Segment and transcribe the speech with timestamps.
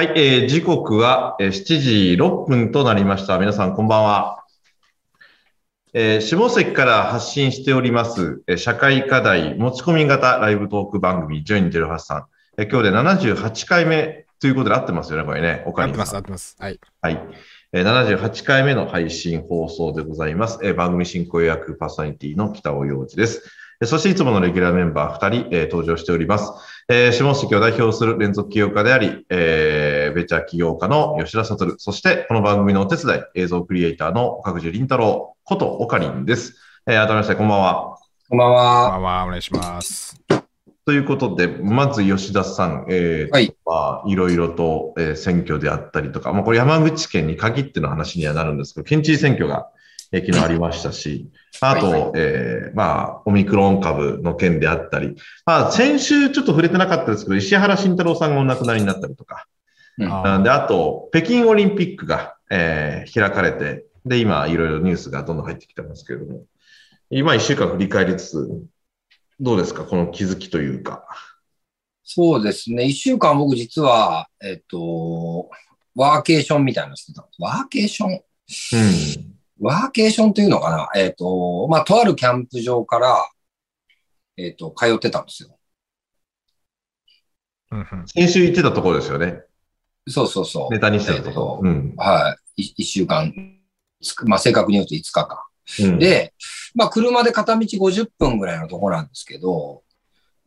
[0.00, 3.38] はい、えー、時刻はえー7時6分となりました。
[3.38, 4.44] 皆さん、こんばんは。
[5.92, 12.24] えー下関から発信しております、えー社会課題持ち込み型ライブトーク番組、ジョイン08さん。
[12.56, 15.64] えー今日で78回目ということで合ってますよね、これね。
[15.66, 16.56] 岡合ってます、合ってます。
[16.58, 16.80] はい。
[17.02, 17.20] はい。
[17.74, 20.60] えー78回目の配信放送でございます。
[20.62, 23.42] えー番組進行予約パーソナリティの北尾洋二です。
[23.82, 26.50] えーそしていつものレギュラーメンバー2人、えー登場しております。
[26.92, 36.56] えー下関を代表する連続起業家であり、えーベンチャー起業家の吉田悟、そしてこの番組のお手伝い、映像クリエイターの岡口凛太郎ことオカリンです。
[36.88, 37.96] えー改めましてこんばんは。
[38.28, 38.90] こんばんこんは。
[38.90, 40.20] ばんは、お願いします。
[40.84, 49.70] ということで、まず吉田さん、えーはいまあ、いろいろと、えー選挙であったりとか、まあ、これ山口県に限っての話にはなるんですけど、県知事選挙が、
[50.10, 51.30] えー昨日ありましたし、
[51.60, 59.46] あと、はいはいえーまあ、オミクロン株の件であったり、まあ、先週ちょっと触れてなかったですけど、石原慎太郎さんがお亡くなりになったりとか、
[59.98, 66.44] うんで、あと、北京オリンピックが、えー開かれて、で、今、いろいろニュースがどんどん入ってきてますけれども、
[67.10, 68.48] 今一週間振り返りつつ、
[69.40, 69.84] どうですか？
[69.84, 71.04] この気づきというか。
[72.04, 72.84] そうですね。
[72.84, 75.50] 一週間僕実は、えっと、
[75.94, 77.36] ワーケーションみたいなのしてたんです。
[77.40, 78.10] ワーケーション？
[78.10, 78.20] うん。
[79.60, 80.88] ワーケーションというのかな？
[81.00, 83.28] えっと、まあ、とあるキャンプ場から、
[84.36, 85.56] えっと、通ってたんですよ。
[87.72, 89.42] うんうん先週言ってたところですよね。
[90.08, 90.72] そうそうそう。
[90.72, 91.68] ネタにしてたところ。
[91.68, 91.94] うん。
[91.96, 92.62] はい。
[92.62, 93.32] い一週間、
[94.02, 95.38] つくまあ、正確に言うと5日間。
[95.80, 96.34] うん、で、
[96.74, 99.82] まあ、車で片道50分ぐらいのところなんですけど、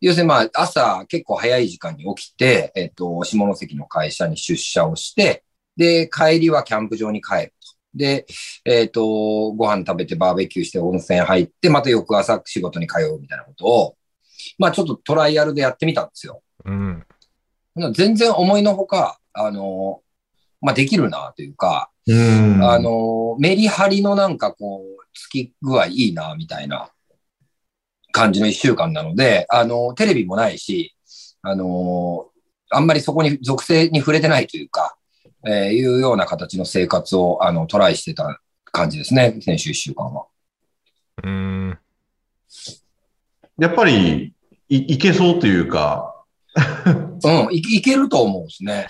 [0.01, 5.45] 要するにまあ、朝結構早い時間に起きて、えっと、下関の会社に出社をして、
[5.77, 7.62] で、帰りはキャンプ場に帰ると。
[7.95, 8.25] で、
[8.65, 13.95] えっと、ご飯食べてバーベキューして温泉入って、また翌朝仕事に通うみたいなことを、
[14.57, 16.41] まあちょっとトライアルでやってみたんですよ。
[16.65, 17.05] うん。
[17.93, 20.01] 全然思いのほか、あの、
[20.61, 22.63] まあできるなというか、うん。
[22.63, 26.89] あ、の、メリハリのなんかこう、つき具合いいな、みたいな
[28.11, 30.95] 感じの一週間なので、あの、テレビもないし、
[31.41, 32.29] あの、
[32.69, 34.97] あんまりそこに属性に触れてないというか、
[35.45, 40.25] えーいうような形の生活を、あの、トライしてた感じですね、先週一週間は。
[41.23, 41.77] うん。
[43.59, 44.33] やっぱり
[44.69, 46.23] い、いけそうというか、
[47.23, 48.87] うん、いいけると思うんですね。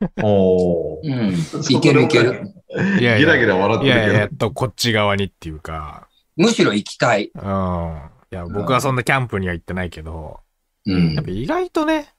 [0.22, 2.54] おーうん、いけるいける。
[3.00, 4.04] いやいや、ギラギラ笑ってるけど。
[4.04, 7.30] いやいや、やっとこっち側にっていうか、むしろ行きたい。
[7.34, 8.00] うん。
[8.30, 10.40] いや、僕はそんなキャンプには行ってないけど、
[10.86, 11.30] うんやっぱ。
[11.30, 12.14] 意外とね、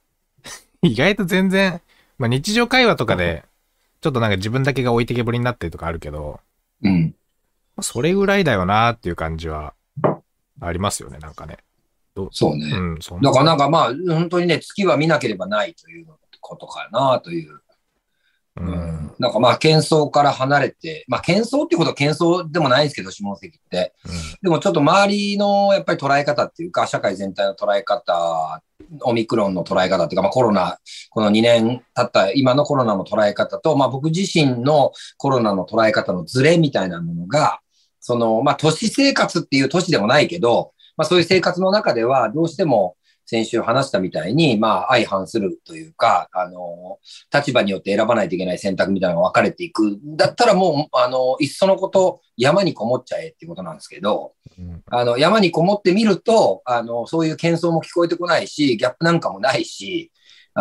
[0.82, 1.80] 意外と全然、
[2.18, 3.44] まあ日常会話とかで、
[4.00, 6.40] ちょっとなんか自分だけが置いてけぼりになってるとかあるけど、
[6.82, 7.14] うん。
[7.76, 9.74] まあそれぐらいだよなっていう感じは
[10.60, 11.58] ありますよね、なんかね。
[12.32, 12.70] そうね。
[12.72, 16.06] うん、そんだからなんかまあ、本当にね、月は見なければないという
[16.40, 17.60] ことかなという。
[18.56, 18.60] う。
[18.62, 19.14] うんん。
[19.18, 23.94] なんかまあ、喧騒から離れて、まあ、喧騒っていうことは喧騒でもないんですけど、下関って。
[24.42, 28.62] でもちょっと周りのやっぱり捉え方っていうか、社会全体の捉え方、
[29.02, 30.78] オミクロンの捉え方っていうか、まあコロナ、
[31.10, 37.60] この2年経った今のコロナの捉え方と、まあ僕自身のコロナの捉え方のズレみたいなものが、
[38.00, 42.96] その、まあ都市生活っていう都市でもないけど、まあそういう生活の中ではどうしても
[43.30, 46.98] 先週話したみたいに、まあ相反するというか、あの、
[47.32, 50.00] 立場によって選ばないといけない選択みたいなのが分かれていく。
[50.02, 60.10] だったらもう、あの、いっそのこと山にこもっちゃえっていうことなんですけど、うんあの、山にこもってみると、あの、そういう喧騒も聞こえてこないし、ギャップなんかもないし、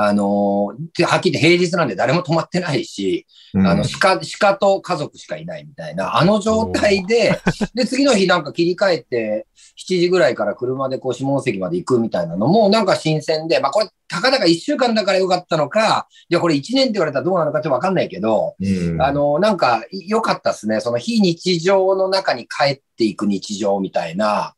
[0.02, 7.40] あの、ではっきり言って平日なんで誰も泊まってないし、うんあの、鹿、鹿と家族しかいないみたいな、あの状態で、
[7.74, 20.80] で、次の日なんか切り替えて、7時ぐらいから車でこう下関まで行くみたいなのもなんか新鮮で、まあこれ、たかだか1週間だからよかったのか、いやこれ1年って言われたらどうなのかってわかんないけど、うんあの、なんか良かったですね。
[20.80, 24.56] その非日常の中に帰っていく日常みたいな、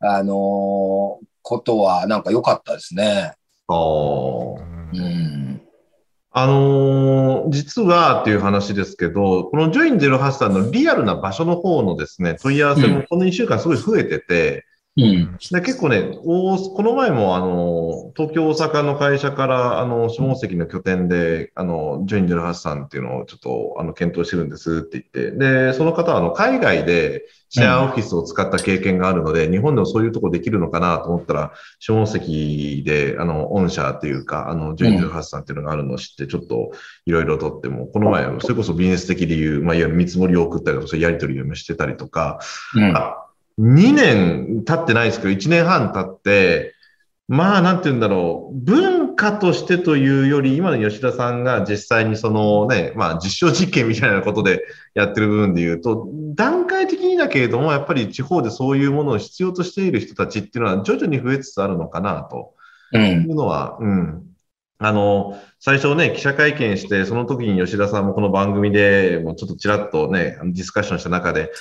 [0.00, 3.34] あのことはなんか良かったですね。
[3.68, 5.62] あーうん。
[6.32, 14.64] あのー実はっていう話ですけど、このジョイン08さんのリアルな場所の方のですね、問い合わせもこの1週間すごい増えてて、
[15.00, 15.38] うん。
[15.38, 36.70] で結構ね、大この前もあの東京、大阪の会社からあの下関の拠点であのジョイン08さんっていうのをちょっとあの検討してるんですって言って、でその方はあの海外でシェアオフィスを使った経験があるので、日本でもそういうとこできるのかなと思ったら、下関であの御社っていうか、あのジョイン08さんっていうのがあるのを知って、ちょっと
[37.06, 42.38] いろいろとっても、この前、それこそビジネス的理由、まあ、いわゆる見積もりを送ったりとか、そういうやり取りをしてたりとか、
[42.76, 42.94] うん。
[43.60, 46.74] あ2年経ってないですけど、1年半経って、
[47.28, 54.64] まあ、なんて言うんだろう、文果としてというより、今の吉田さんが実際にそのね、まあ実証実験みたいなことで
[54.94, 62.54] やってる部分で言うと、段階的にだけれども、やっぱり地方でそういうものを必要としている人たちっていうのは徐々に増えつつあるのかなと。
[62.92, 64.22] いうのは、うん、うん
[64.82, 71.52] あの、最初ね、記者会見して、その時に吉田さんもこの番組でもうちょっとちらっとね、ディスカッションした中で、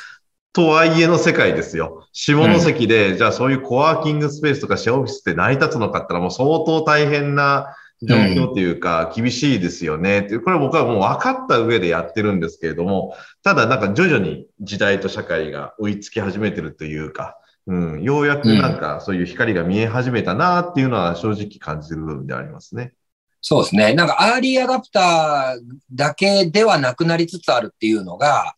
[0.52, 2.08] とはいえの世界ですよ。
[2.12, 17.38] 下関で、うん、じゃあそういうコワーキングスペースとかシェアオフィスって成り立つのかったらもう相当大変な状況というか、厳しいですよねっていう、これは僕はもう分かった上でやってるんですけれども、ただなんか徐々に時代と社会が追いつき始めてるというか、
[17.68, 22.94] うん、ようやくなんかそういう光が見え始めたなっていうのは正直感じる部分でありますね。
[23.42, 23.94] そうですね。
[23.94, 25.62] なんかアーリーアダプター
[25.94, 28.56] だけではなくなりつつあるっていうのが、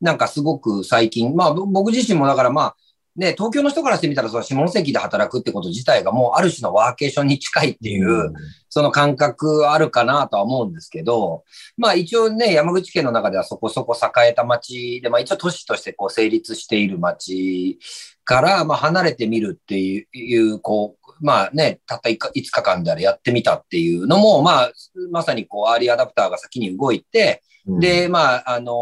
[0.00, 2.76] なんかすごく最近、まあ僕自身もだからまあ、
[3.18, 8.32] ね、東京の人からしてみたら、その下関で働くってこと自体がもうある種のワーケーションに近いっていう、
[8.68, 11.42] その感覚あるかなとは思うんですけど、
[11.76, 17.80] まあ一応ね、山口県の中ではそこそこ栄えた町で、まあ一応都市としてこう成立している町
[18.22, 24.72] から、まあ離れてみるっていう、こう、まあね、たった5日間であれやってみたっていうのも、まあ、
[25.10, 28.72] まさにこう、アーリーアダプターが先に動いて、で、まあ、あの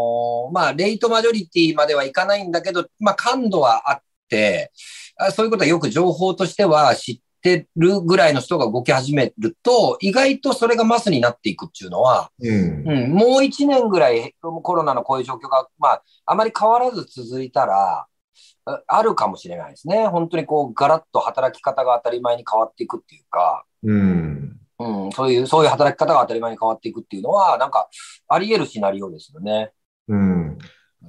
[0.51, 4.71] ー、まあ、レイトマジョリティまではいかないんだけど、まあ、感度はあって、
[5.17, 18.07] あそういうことはよく情報としては知ってるぐらいの人が動き始めると、意外とそれがマスになっていくっていうのは、うん、うん、もう1年ぐらいコロナのこういう状況が、まあ、あまり変わらず続いたら、
[18.87, 20.09] あるかもしれないですね。
[20.09, 24.59] 本当にこう、ガラッと働き方が当たり前に変わっていくっていうか、うん。
[24.79, 27.89] うん、そういう、そういう働き方が当たり前に変わっていくっていうのは、なんか、
[28.29, 29.73] あり得るシナリオですよね。
[30.09, 30.59] うん。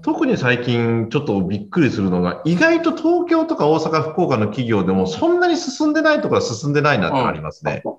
[0.01, 7.81] 特に最近ちょっとびっくりするのが、意外と東京とか大阪、福岡の企業でもそんなに進んでないところは進んでないなってありますね。
[7.83, 7.93] うん、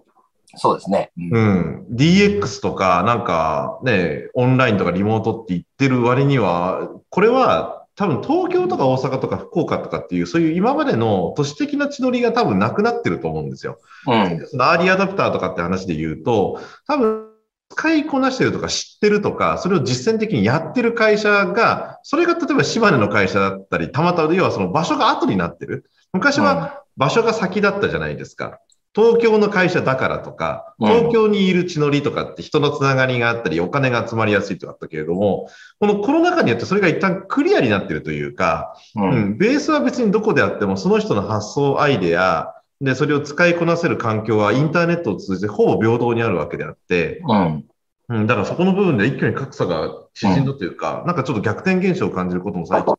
[0.56, 1.32] そうですね、うん。
[1.32, 1.86] うん。
[1.90, 13.80] DX とか、なんかね、オンラインとかリモートって言ってる割には、これは多分東京とか大阪とか福岡とかっていう、そういう今までの都市的な地のりが多分なくなってると思うんですよ。
[14.06, 14.46] うん。
[14.46, 17.26] そのアーリーアダプターとかって話で言うと、多分
[17.70, 25.84] 使いこなしてるとか知ってるとか、それを実践的にやってる会社が、それが例えば島根の会社だったり、たまたま要はその場所が後になってる。
[26.12, 28.60] 昔は場所が先だったじゃないですか。
[28.94, 35.48] 東京の会社だからとか、東京にいる地のりとかって人のつながりがあったり、お金が集まりやすいとかあったけれども、
[35.78, 47.64] このコロナ禍によってそれが一旦クリアになっているというか、うん、うん、ベースは別にどこであっても、その人の発想、アイデア、で、それを使いこなせる環境はインターネットを通じてほぼ平等にあるわけであって、うん。
[48.10, 52.94] うん、だからそこの部分で一挙に格差が縮んだというか、うん、なんかちょっと逆転現象を感じることも最近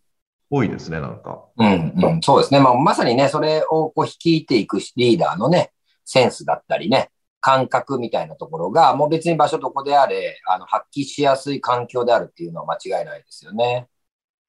[0.52, 1.46] 多いですね、なんか。
[1.58, 2.60] うん、うん、そうですね。
[2.60, 5.72] まあ、まさにね、それをこう率いていくリーダーのね、
[6.10, 13.88] センスだったりね、感覚みたいなところが、もう別に場所どこであれ、あの、発揮しやすい環境であるっていうのは間違いないですよね。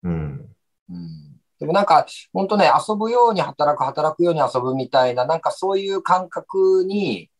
[0.03, 0.57] うん。
[0.89, 7.31] うん、でもなんか、本当ね、遊ぶように働く、働くように遊ぶみたいな、なんかそういう感覚に、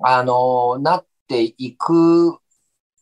[0.00, 2.38] あの、なっていくっ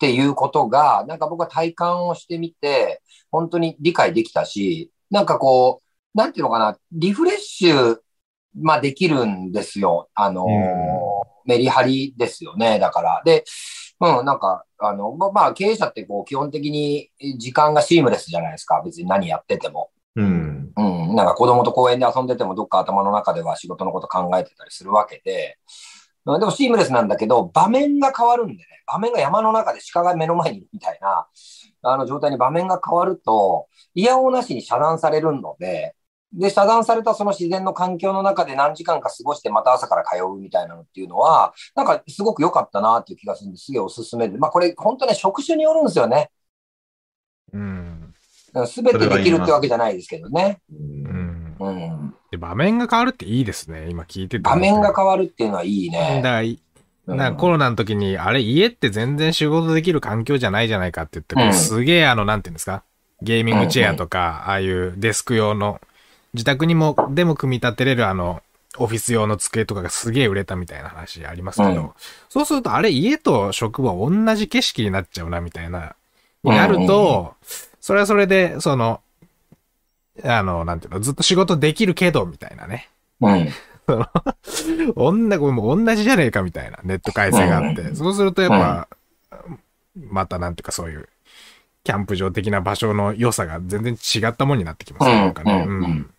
[0.00, 3.00] ていうことが、なんか僕は体感をしてみて、
[3.30, 5.82] 本当に理解できたし、なんかこ
[6.14, 7.98] う、なんていうのかな、リフレッシュ
[8.54, 10.08] まあできるんですよ。
[10.14, 10.48] あのー、
[11.46, 12.78] メリハリですよね。
[12.78, 13.22] だから。
[13.24, 13.44] で、
[14.00, 18.82] うん、なんか、あの、まあ、経営者ってこう、基本的に時間がシームレスじゃないですか。
[18.84, 19.90] 別に何やってても。
[20.16, 20.72] うん。
[20.76, 21.14] うん。
[21.14, 25.58] なんか子供と公園で遊んでても、どっか頭の中では仕事のこと考えてたりするわけで、
[26.26, 31.26] でもシームレスなんだけど、場面が変わるんでね、場面が山の中で鹿が目の前にいるみたいな、
[31.82, 35.94] あの状態に場面が変わると、嫌おなしに遮断されるので、
[36.36, 44.36] で、遮断されたその自然の環境の中で何時間か過ごしてまた朝から通うみたいなのっていうのは、なんかすごく良かったなっていう気がするんですげえおすすめで。
[44.36, 46.30] まあこれ本当ね、職種によるんですよね。
[47.52, 48.14] うん。
[48.66, 50.58] すべてできるってわけじゃないですけどね。
[50.72, 51.56] うん。
[51.60, 52.14] うん。
[52.30, 53.88] で場面が変わるっていいですね。
[53.88, 54.42] 今聞いてて。
[54.42, 56.20] 場面が変わるっていうのはいいね。
[56.22, 56.42] だか
[57.06, 62.82] らなんかコロナの時に、あれ家って全然仕事できる環境じゃないじゃないかって言って、うん、すげえあの、なんていうんですか？
[63.22, 65.80] ゲーミングチェアとか、ああいうデスク用の
[66.34, 68.42] 自宅にも、でも組み立てれるあの、
[68.76, 71.90] オフィス用の机とかがすげえ売れたみたいな話ありますけど、うん、
[72.28, 75.94] そうするとあれ家と職場同じ景色になっちゃうなみたいな、
[76.42, 77.34] になると、
[77.80, 79.00] それはそれで、その、
[80.22, 82.88] あの、なんていうの、ずっと仕事できるけど、みたいなね。
[83.20, 83.48] うん。
[83.86, 84.08] その、
[84.96, 88.88] 女、もう同じじゃねえかみたいなネット回線があって、そうするとやっぱ、
[90.08, 91.08] またなんていうかそういう、
[91.84, 95.16] キャンプ場的な場所の良さが全然違ったもんになってきますね。
[95.16, 95.64] なんかね。
[95.66, 96.10] うん。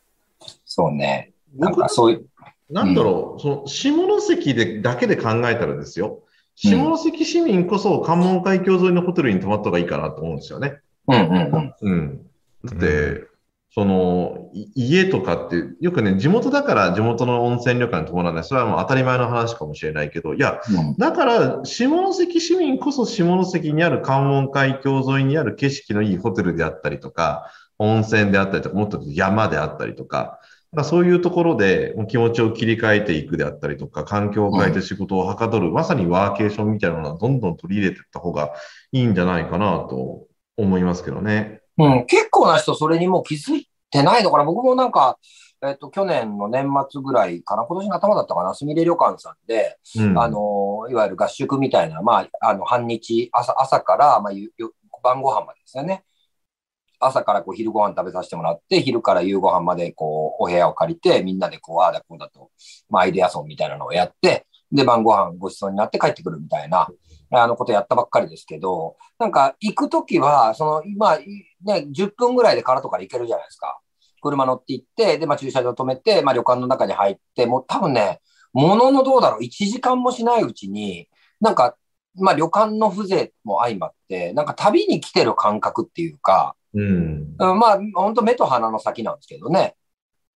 [0.75, 1.32] そうね。
[1.58, 2.27] なんかそういう。
[2.70, 6.24] なんだろう、その下関でだけで考えたらですよ。
[6.55, 10.79] 下関市民こそ関門海峡沿いのホテルに泊まった方がいいかなと思うんですよね。
[11.08, 11.75] うんうんうん。
[11.79, 12.25] うん。
[12.65, 13.24] だって、
[13.74, 18.44] その、い家とかって、よくね、地元だから地元の温泉旅館に泊まらない。
[18.44, 30.39] それはもう当たり前の話かもしれないけど、いや、うんだから、下関市民こそ下関にある関門海峡沿いにある景色のいいホテルであったりとか、温泉であったりとか、もっと山であったりとか、
[30.75, 38.53] まあそういうところで気持ちを切り替えていくであったりとか、環境を変えて仕事をはかどる、まさにワーケーションみたいなのはどんどん取り入れていった方が
[38.91, 40.27] いいんじゃないかなと
[40.58, 41.62] 思いますけどね。
[41.77, 44.44] うん、結構な人それにもう気づいてないのかな。
[44.44, 45.17] 僕もなんか、
[45.63, 50.20] えっと、去年の年末ぐらいかな、今年の頭だったかな、すみれ旅館さんで、うん。
[50.20, 54.34] あの、いわゆる合宿みたいな、まあ、あの、半日、朝、朝から、まあ、
[55.03, 56.03] 晩ご飯までですよね。
[57.00, 62.52] 朝からこう昼ご飯食べさせてもらって、昼から夕ご飯までこう、お部屋を借りて、みんなでこう、ああだこうだと、
[62.90, 66.88] まあ、アイデアソンみたいなのをやって、で、晩ご飯ごちそうになって帰ってくるみたいな、
[67.32, 73.80] あのことやったばっかりですけど、なんか行くときは、その、まあ、ね、10分ぐらいで空とかで行けるじゃないですか。
[74.22, 78.22] 車乗って行って、で、まあ駐車場止めて、まあ旅館の中に入って、もう多分ね、
[78.54, 81.08] もののどうだろう、1時間もしないうちに、
[81.42, 81.75] なんか、
[82.18, 87.36] まあ旅館の風情も相まって、なんか旅に来てる感覚っていうか、うん。
[87.40, 89.76] うんまあ本当目と鼻の先なんですけどね。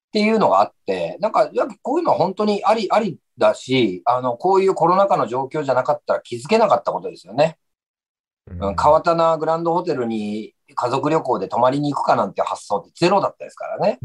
[0.09, 1.51] っていうのがあって、なんか、
[1.83, 7.59] こういうのは本当にあり、ありだし、あの、こういうコロナ禍の状況じゃなかったら気づけなかったことですよね。
[8.49, 13.99] うん、川棚グランドホテルに家族旅行で泊まりに行くかなんて発想ってゼロだったですからね。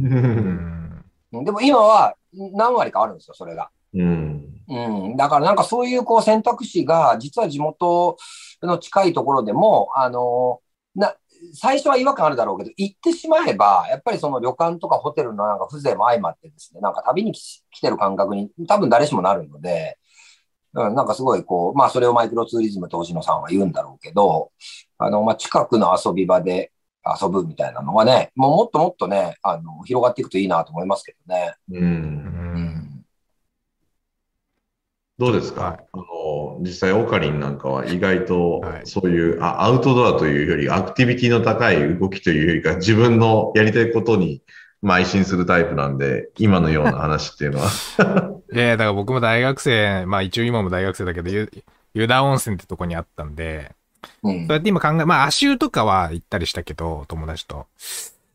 [1.32, 3.70] でも今は何割かあるんですよ、それが。
[3.94, 4.54] うん。
[4.68, 5.16] うん。
[5.16, 8.16] だからなんかそういうこう選択肢が、実は地元
[8.62, 10.60] の近いところでも、あの、
[10.94, 11.14] な、
[11.52, 19.98] 最初は違和感あるだろうけど、行ってしまえば、やっぱりその旅館とかホテルのなんか風情も相まってですね、なんか旅に来来てる感覚に多分誰しもなるので、
[20.74, 24.50] うん、なんかすごいこう、まあそれをマイクロツーリズムと星野さんは言うんだろうけど、
[24.98, 26.72] あの、まあ近くの遊び場で
[27.20, 31.54] 遊ぶみたいなのはね、もうもっともっとね、あの、広がっていくといいなと思いますけどね。
[31.70, 31.78] う。
[31.78, 32.83] うんん
[35.18, 35.86] どうですか、はい。
[35.92, 38.86] あの、実際オカリンなんかは意外とはい。
[38.86, 44.42] そういう、あアウトドアというより、アクティビティの高い動きというよりか、自分のやりたいことに
[44.82, 47.70] 邁進するタイプなんで、今のような話っていうのは。
[48.52, 51.50] いやだから僕も大学生、まあ一応今も大学生だけど、ゆ
[51.94, 53.72] 湯田温泉ってとこにあったんで、
[54.22, 54.46] うん。
[54.46, 57.66] そうやって今考え、まあ足湯とかは行ったりしたけど、友達と。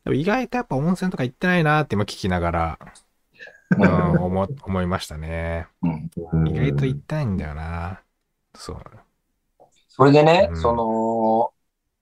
[0.05, 2.79] でも意外とやっぱ温泉とか行ってないなって今聞きながら、
[3.77, 5.67] うん、思、思いましたね。
[5.83, 8.01] うん意外と行ったいんだよな。
[8.55, 8.81] そう。
[9.88, 11.51] それでね、うんその、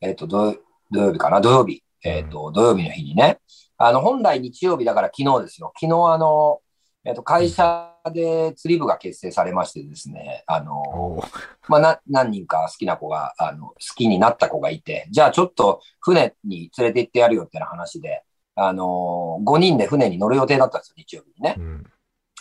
[0.01, 0.55] えっ、と土、
[0.91, 1.41] 土曜日かな？
[1.41, 1.83] 土曜日。
[2.03, 3.39] えっ、と、土曜日の日にね、
[3.77, 5.73] あの、本来日曜日だから昨日ですよ。
[5.79, 6.61] 昨日あの、
[7.03, 11.21] えっ、と、会社で釣り部が結成されましてですね、あの、
[11.67, 18.23] まあ、な、何人か好きな子が、あの、好きになった子がいて、じゃあちょっと船に連れて行ってやるよってな話で、
[18.57, 21.55] あの、5人で船に乗る予定だったんですよ、日曜日にね。
[21.57, 21.83] うん。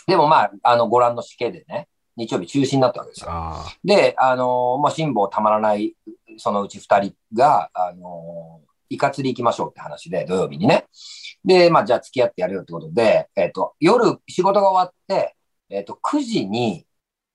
[0.07, 3.31] でもまあ、あの、ご覧の死刑でね、日曜日中止になったわけですよ。
[3.83, 5.95] で、あのーまあ、辛抱たまらない、
[6.37, 10.85] そのうち二人が、あのーイカ釣り行きましょうって話で、土曜日にね。
[11.43, 15.35] で、まあ、じゃあ付き合ってやるよってことで、えっ、と、夜、仕事が終わって、
[15.69, 16.86] えっ、と、9時に、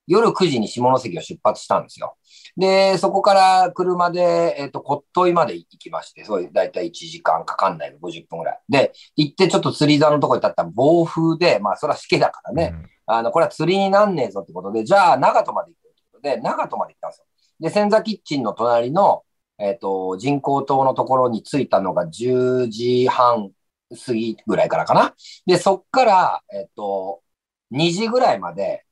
[0.07, 2.17] 夜9時に下関を出発したんですよ。
[2.57, 8.59] で、そこから車で、えっ、と、骨董まで行きまして、そういう、だいたい1時間かかんない50分ぐらい。
[8.69, 12.75] で、行ってちょっと釣り座のとこに立ったら暴風で、まあ、それはしけだからね。
[13.05, 17.25] あの、これは釣りになんねえぞってことで、じゃあ、長門まで行こうってことで、長門まで行ったんですよ。
[17.59, 19.23] で、千座キッチンの隣の、
[19.59, 23.51] えっ、と、人工島のところに着いたのが10時半
[24.05, 25.13] 過ぎぐらいからかな。
[25.45, 27.21] で、そっから、えっ、と、
[27.71, 28.83] 2時ぐらいまで、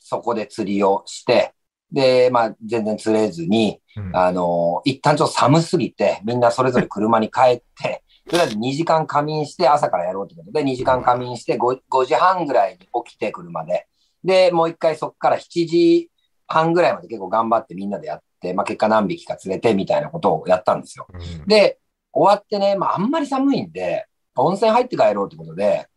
[0.00, 1.54] そこで釣りをして、
[1.92, 13.88] で、まあ、全然釣れずに、うんあの、一旦ちょっと寒すぎて、みんなそれぞれ車に帰って、 とりあえず2時間仮眠して朝からやろうってことで、2時間仮眠して 5, 5時半ぐらいに起きて車で。
[14.22, 16.10] で、もう一回そこから7時
[16.46, 21.06] 半ぐらいまで結構頑張ってみんなでやって、まあ結果何匹か釣れてみたいなことをやったんですよ。
[21.12, 21.78] うんで、
[22.12, 25.88] 終わってね、まああんまり寒いんで、温泉入って帰ろうってことで、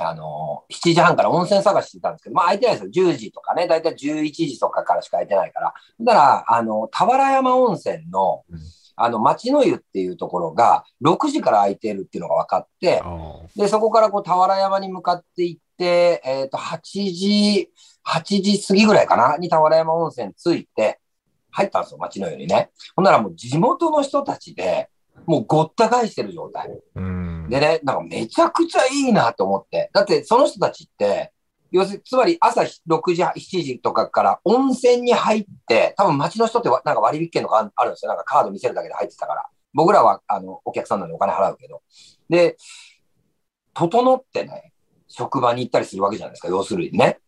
[0.00, 3.10] あの7時半から温泉探してたんですけど、まあ空いてないですよ。
[3.12, 5.74] 10時とかね、だいたい11時とかからしか空いてないから。
[6.00, 8.58] だから、あの、俵山温泉のうん、
[8.96, 17.70] あの、町の湯っていうところが、6時から空いてるっていうのが分かって、あで、そこからこう、俵山に向かって行って、えっ、と、8時、
[18.06, 21.00] 8時過ぎぐらいかなに俵山温泉着いて、
[21.50, 22.70] 入ったんですよ、町の湯にね。
[22.96, 24.88] ほんならもう地元の人たちで、
[25.26, 26.70] もうごった返してる状態。
[26.94, 27.48] うん。
[27.48, 29.90] でね、なんかめちゃくちゃいいなと思って。
[29.92, 31.32] だってその人たちって、
[31.70, 38.10] 要するに、つまり朝6時、7時とかから温泉に入って、多分街の人ってわなんか割引券とかああるんですよ。
[38.10, 39.46] なんかカード見せるだけで入ってたから。
[39.72, 41.82] 僕らは、あの、お客さんなのでお金払うけど。
[42.28, 42.56] で、
[43.74, 44.72] 整ってね、
[45.08, 47.18] 職場に行ったりするわけじゃないですか、要するにね。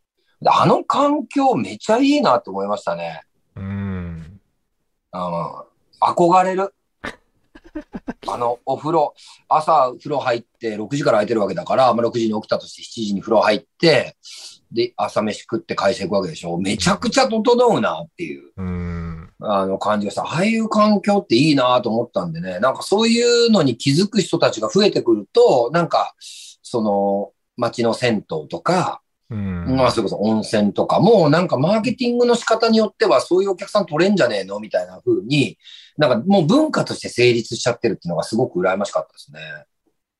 [0.40, 3.22] であの環境めっちゃいいなって思いましたね。
[3.56, 4.40] うん。
[5.12, 5.64] うん。
[6.00, 6.74] 憧れる。
[8.28, 9.14] あの、お風呂、
[9.48, 14.16] 朝風呂入って6時から空いてるわけだから、まあ、6時に起きたとして7時に風呂入って、
[14.72, 16.58] で、朝飯食って会社行くわけでしょ。
[16.58, 19.30] めちゃくちゃ整うなっていう、うん。
[19.40, 20.22] あの感じがした。
[20.22, 26.14] ああいう環境っていいなと思ったんでね、なんかそういうのに気づく人たちが増えてくると、なんか、
[26.62, 29.76] その、街の銭湯とか、うん。
[29.76, 35.58] まあ、それこそ温泉とかも、なんかマーケティングの仕方によっては、そういうお客さん取れんじゃねえのみたいな風に、
[35.96, 39.40] なんかもう文化として成立しちゃってるっていうのがすごく羨ましかったですね。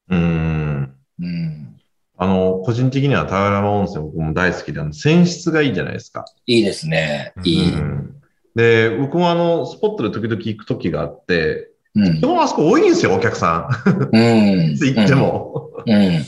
[0.09, 0.95] うん。
[1.21, 1.77] うん。
[2.19, 6.25] あの、個人的には田原温泉僕も大好きで、あの、泉質がいいじゃないですか。
[6.47, 7.33] いいですね。
[7.45, 7.75] いい。
[7.75, 8.17] うん。
[8.55, 12.27] で、僕もあの、スポットで時々行く時があって、うん基。
[12.27, 13.69] 本あそこ多いんですよ、お客さ
[14.13, 14.71] うん。
[14.71, 14.73] ん。
[14.73, 15.71] いつ行っても。
[15.87, 16.25] うん。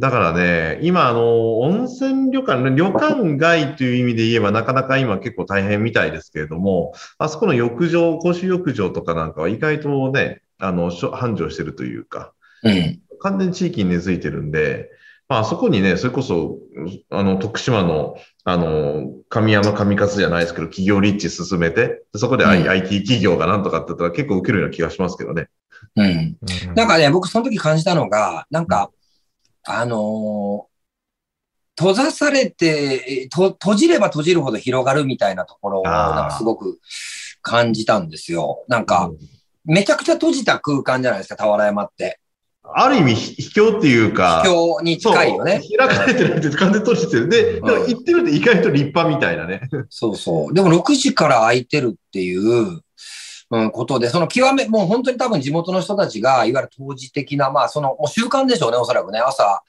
[0.00, 13.00] だからね、今、あの、温泉旅館、旅館街という意味で言えば、なかなか今結構大変みたいですけれども、あそこの浴場、公衆浴場とかなんかは意外とね、あの、しょ繁盛してるというか、うん。
[13.20, 14.88] 完全に地域に根付いてるんで、
[15.28, 16.58] まあ、あそこにね、それこそ、
[17.10, 25.48] あの、徳島の、あの、神山神勝じゃないですけど、企業立地進めて、そこで、I うん IT 企業がなんとかって言ったら結構受けるような気がしますけどね。
[25.96, 26.06] うん。
[26.06, 26.36] うん
[26.74, 28.90] なんかね、僕その時感じたのが、なんか、
[29.64, 30.70] あのー
[31.80, 36.78] 閉ざされて、えと、閉じれば閉じるほど広がるみたいなところを、なんかすごく
[37.40, 38.66] 感じたんですよ。
[38.68, 39.10] なんか、
[39.64, 42.20] めちゃくちゃ閉じた空間じゃないですか、俵山って。
[42.62, 45.62] ある意味、ひ秘境っていうか、秘境に近いよね。
[45.78, 47.28] 開かれてないって完全に閉じてる。
[47.30, 49.62] で、うんでも行ってるって意外と立派みたいなね。
[49.88, 50.54] そうそう。
[50.54, 52.82] でも6時から空いてるっていう、
[53.50, 59.18] うん、ことで、その極め、もう本当に多分地元の人たちが、いわゆる当時的な、まあその、もう習慣でしょうね、おそらくね。
[59.18, 59.62] 朝、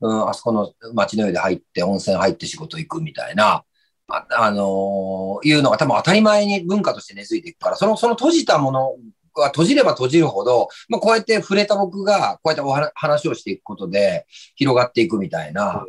[0.00, 3.62] うん、あそこの街の湯で入って、温泉入って仕事行くみたいな、
[4.08, 8.96] あ、あのーいうのが多分当たり前に文化として根付いていくから、その、その閉じたもの
[9.36, 14.26] が閉じれば閉じるほど、まあこうやって触れた僕が、こうやってお話話をしていくことで
[14.56, 15.84] 広がっていくみたいな、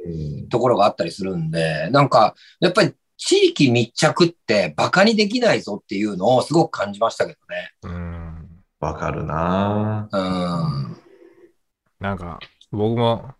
[0.50, 7.72] ところがあったりするんで、なんか、やっぱり地域密着ってバカにできないぞっていうのをすごく感じましたけどね。
[7.84, 8.50] うん。
[8.80, 10.98] わかるなぁうん。
[12.00, 12.40] なんか、
[12.72, 13.36] 僕も、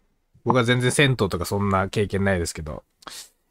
[0.46, 2.84] 僕は全然銭湯とかそんな経験ないですけど、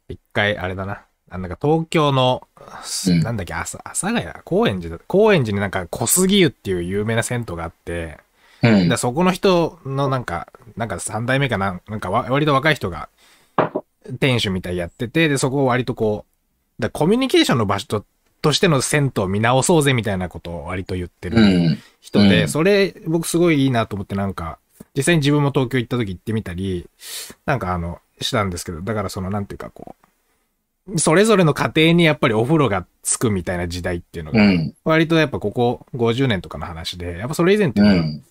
[0.07, 1.03] 一回、あれだな。
[1.29, 2.47] あなんか東京の、
[2.81, 5.03] すうんなんだっけ、朝、阿佐ヶ谷高円寺だ。
[5.07, 8.19] 高円寺になんか小杉湯っていう有名な銭湯があって、
[8.63, 8.95] うんで。
[8.95, 13.09] そこの人のなんか、なんか三代目かな、なんかわ割と若い人が
[14.19, 16.25] 店主みたいやってて、で、そこを割とこ
[16.79, 18.05] う、だコミュニケーションの場所と
[18.41, 21.77] としての銭湯を見直そうぜみたいなことを割と言ってるうん。
[21.99, 24.57] 人で、うんそれ僕すごいいいなと思ってなんか、
[24.95, 26.89] 実際に自分も東京行った時行ってみたり、
[27.45, 29.95] なんかあの、したんですけど、だからそのなんていうかこ
[30.87, 34.73] う、それぞれの家庭にやっぱりお風呂がつくみたいな時代っていうのが、うん。
[34.83, 38.23] 割とやっぱここ50年とかの話で、やっぱそれ以前っていうのは、うん。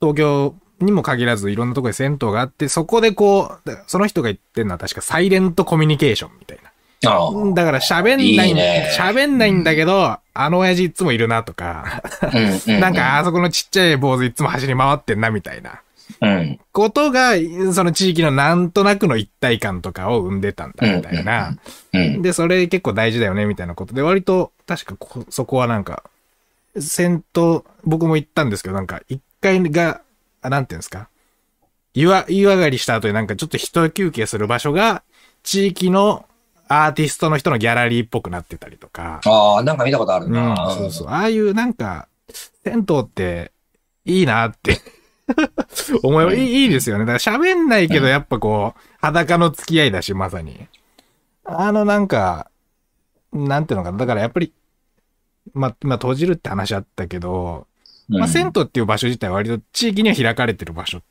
[0.00, 0.54] 東京
[0.84, 6.70] にも限らずいろんなところで銭湯があって、そこでこう、その人が言ってるのは確かサイレントコミュニケーションみたいな。
[7.54, 12.02] だから喋んないいいね喋んないんだけど、あの親父いつもいるなとか、
[12.66, 12.80] うん。
[12.80, 15.82] なんかあそこのちっちゃい坊主いつも走り回ってんなみたいな
[16.20, 16.60] うん。
[16.72, 17.34] ことが、
[17.72, 21.56] その地域のなんとなくの一体感とかを生んでたんだみたいな。
[21.92, 22.22] うん。
[22.22, 26.04] で、それ結構大事だよねみたいなことで、割と確かこそこはなんか、
[26.78, 30.00] 戦闘、僕も行ったんですけど、なんか一階が、
[30.44, 31.08] あなんていうんですか？
[31.94, 35.02] 湯わ、湯上がりした後になんかちょっと一休憩する場所が、
[35.42, 36.26] 地域の
[36.68, 39.20] アーティストの人のギャラリーっぽくなってたりとか。
[39.24, 40.70] ああ、なんか見たことあるうん、な。
[40.76, 41.08] そうそう。
[41.08, 42.08] ああいうなんか、
[42.64, 43.52] 銭湯って
[44.04, 44.80] いいなって
[46.02, 47.04] 思い、いいいいですよね。
[47.06, 50.68] だから喋んないけどやっぱこう、裸の付き合いだし、まさに。
[51.44, 52.50] あのなんか、
[53.32, 53.98] なんていうのかな。
[53.98, 54.52] だからやっぱり、
[55.52, 57.73] まあ、まあ閉じるって話あったけど、うん。
[58.08, 61.02] まあ銭湯っていう場所自体は割と地域には開かれてる場所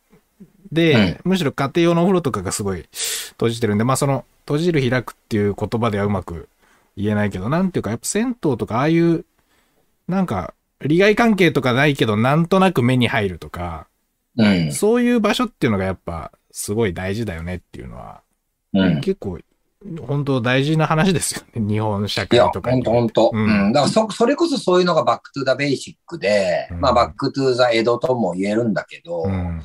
[0.72, 2.86] で、むしろ家庭用のお風呂とかがすごい
[3.32, 6.50] 閉じてるんで、まあその閉じる開くっていう言葉ではうまく
[6.98, 9.26] 言えないけど、なんていうかやっぱ銭湯とかああいう、
[10.08, 13.88] なんか利害関係とかないけどなんとなく目に入るとか、
[14.38, 14.72] うん。
[14.72, 18.22] そういう場所っていうのがやっぱすごい大事だよねっていうのは、
[18.74, 19.02] うん。
[19.02, 19.40] 結構
[20.02, 21.74] 本当大事な話ですよね。
[21.74, 23.32] 日本社会とかにほんとほんと。
[23.34, 23.74] ううんん。
[23.74, 29.62] だからそ、それこそそういうのが back to the basic で、うんまあ back to the 江戸とも言えるんだけど、うん。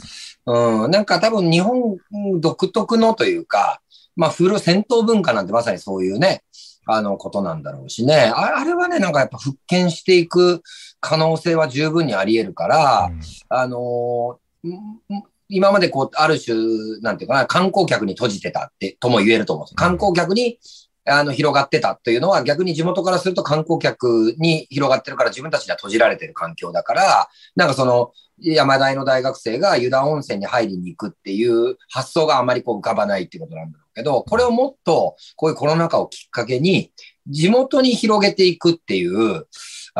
[0.46, 1.98] うん、なんか多分日本
[2.40, 3.80] 独特のというか、
[4.16, 6.42] まあ、風呂、銭湯文化なんてまさにそういうね、
[6.86, 8.32] あの、ことなんだろうしね。
[8.34, 10.62] ああれはね、なんかやっぱ復権していく
[11.00, 13.10] 可能性は十分にあり得るから、
[13.50, 16.56] あのーん今までこう、ある種、
[17.00, 19.74] なんていうかな、観光客に閉じてたって、とも言えると思うんです。
[19.74, 20.58] 観光客に、
[21.06, 36.92] あの、広がってたというのは、逆に地元からすると観光客に広がってるから自分たちには閉じられてる環境だから、なんかその、山大の大学生が湯田温泉に入りに行くっていう発想があまりこう浮かばないってことなんだろうけど、これをもっと、こういうコロナ禍をきっかけに、
[37.26, 39.46] 地元に広げていくっていう、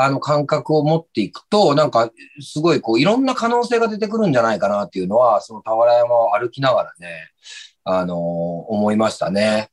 [0.00, 7.32] あの感覚を持っていくと、なんか、すごいこう、いろんな可能性が出てくるんじゃないかなっていうのは、その俵山を歩きながらね、
[7.82, 9.70] あのー思いましたね。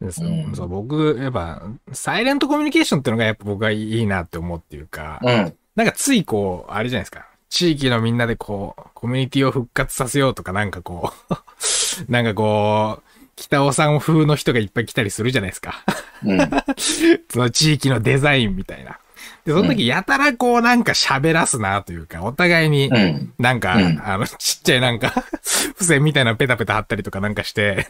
[0.00, 5.54] ですうんそう僕、やっぱ、サイレントコミュニケーションっていうのがやっぱ僕はいいなって思うっていうか、うん。
[5.76, 7.26] なんかついこう、あれじゃないですか。
[7.50, 11.32] 地域のみんなでこう、コミュニティを復活させようとかなんかこう、
[12.10, 15.84] なんかこう、北尾さん風の人がいっぱい来たりするじゃないですか。
[16.24, 16.38] うん。
[17.28, 18.98] その地域のデザインみたいな。
[19.44, 23.32] で、その時やたらこうなんか喋らすなというか、お互いにうん。
[23.38, 27.88] なんか、うんあの、ちっちゃいなんか、 付箋みたいなのペタペタ貼ったりとかなんかして、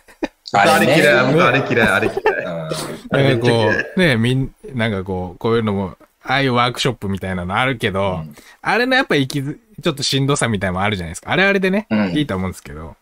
[0.53, 2.45] あれ嫌い、あれ嫌い、あれ嫌い。
[2.45, 2.63] うん
[3.11, 11.33] なんかこう、ね、みん、なんかこう、こういうのも、ああいうワークショップみたいなのあるけど、うんあれのやっぱ行きず、ちょっとしんどさみたいなのもあるじゃないですか。
[11.33, 12.97] あれあれでね、うんいいと思うんですけど。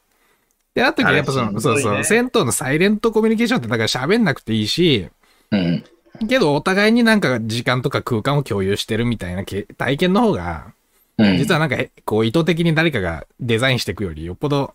[0.74, 5.08] で、あとやっぱその、ねそうそう、銭湯のサイレントコミュニケーションってだから喋んなくていいし、
[5.50, 5.84] うん。
[6.28, 10.72] けどお互いになんか時間とか空間を共有してるみたいなけ体験の方が、
[11.18, 11.36] うん。
[11.36, 14.74] 実はなんかへ、こう意図的に誰かがデザインしていくより、よっぽど、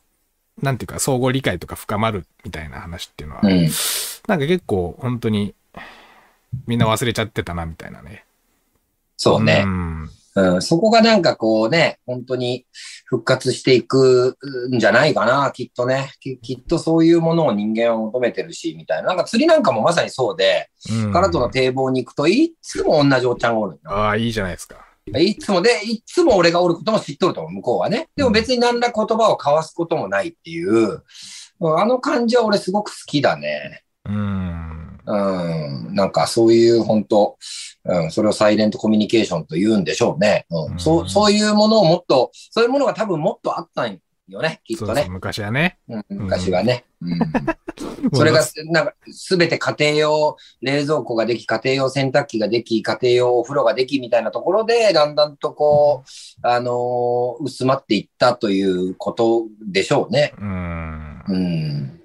[0.61, 3.69] なんていうか、相互理解とか深まるみたいな話っていうのは、うん。
[4.27, 5.55] なんか結構本当に、
[6.67, 8.25] みんな忘れちゃってたな、みたいなね。
[9.17, 9.67] そうねう。
[9.67, 10.09] ん。
[10.35, 10.61] うん。
[10.61, 12.65] そこがなんかこうね、本当に
[13.05, 14.37] 復活していく
[14.71, 16.11] んじゃないかな、きっとね。
[16.19, 19.09] ききっとそういうものを人間は求めてるし、みたいな。
[19.09, 24.85] なんか釣りなんかもまさにそうで、うんカラトの堤防に行くといつも同じおっちゃんがおるああ、いいじゃないですか。
[25.07, 28.09] いつもで、いつも俺がおることも知っとると思う、向こうはね。
[28.15, 31.01] でも別に何ら言葉を交わすこともないっていう、うん
[31.61, 33.83] あの感じは俺すごく好きだね。
[34.03, 34.99] うん。
[35.05, 35.95] うん。
[35.95, 37.37] なんかそういう本当、
[37.85, 40.45] うん、それをサイレントコミュニケーションと言うんでしょうね。
[40.49, 40.73] うん。
[40.73, 45.07] うんそう、そういうものをもっと、そういうものが多分もっとあったんよね、きっそうそう、とね。
[45.09, 45.77] 昔はね。
[45.87, 46.85] うん、昔はね。
[47.01, 47.19] うん。
[48.13, 60.33] それが、 なんか、すべて家庭用冷蔵庫ができ、家庭用洗濯機ができ、家庭用お風呂ができみたいなところで、だんだんとこう、あのー薄まっていったということでしょうね。
[60.39, 61.23] うん。
[61.27, 62.01] うん。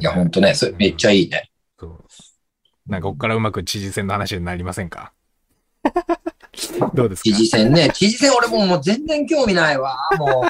[0.00, 1.50] いや、ほんとね、それめっちゃいいね。
[1.78, 2.04] そう
[2.88, 5.12] なんか、ここからうまく知事選の話になりませんか？
[6.94, 7.30] どうですか？
[7.30, 7.90] 知事選ね。
[7.94, 9.96] 知事選俺もうもう全然興味ないわ。
[10.18, 10.46] も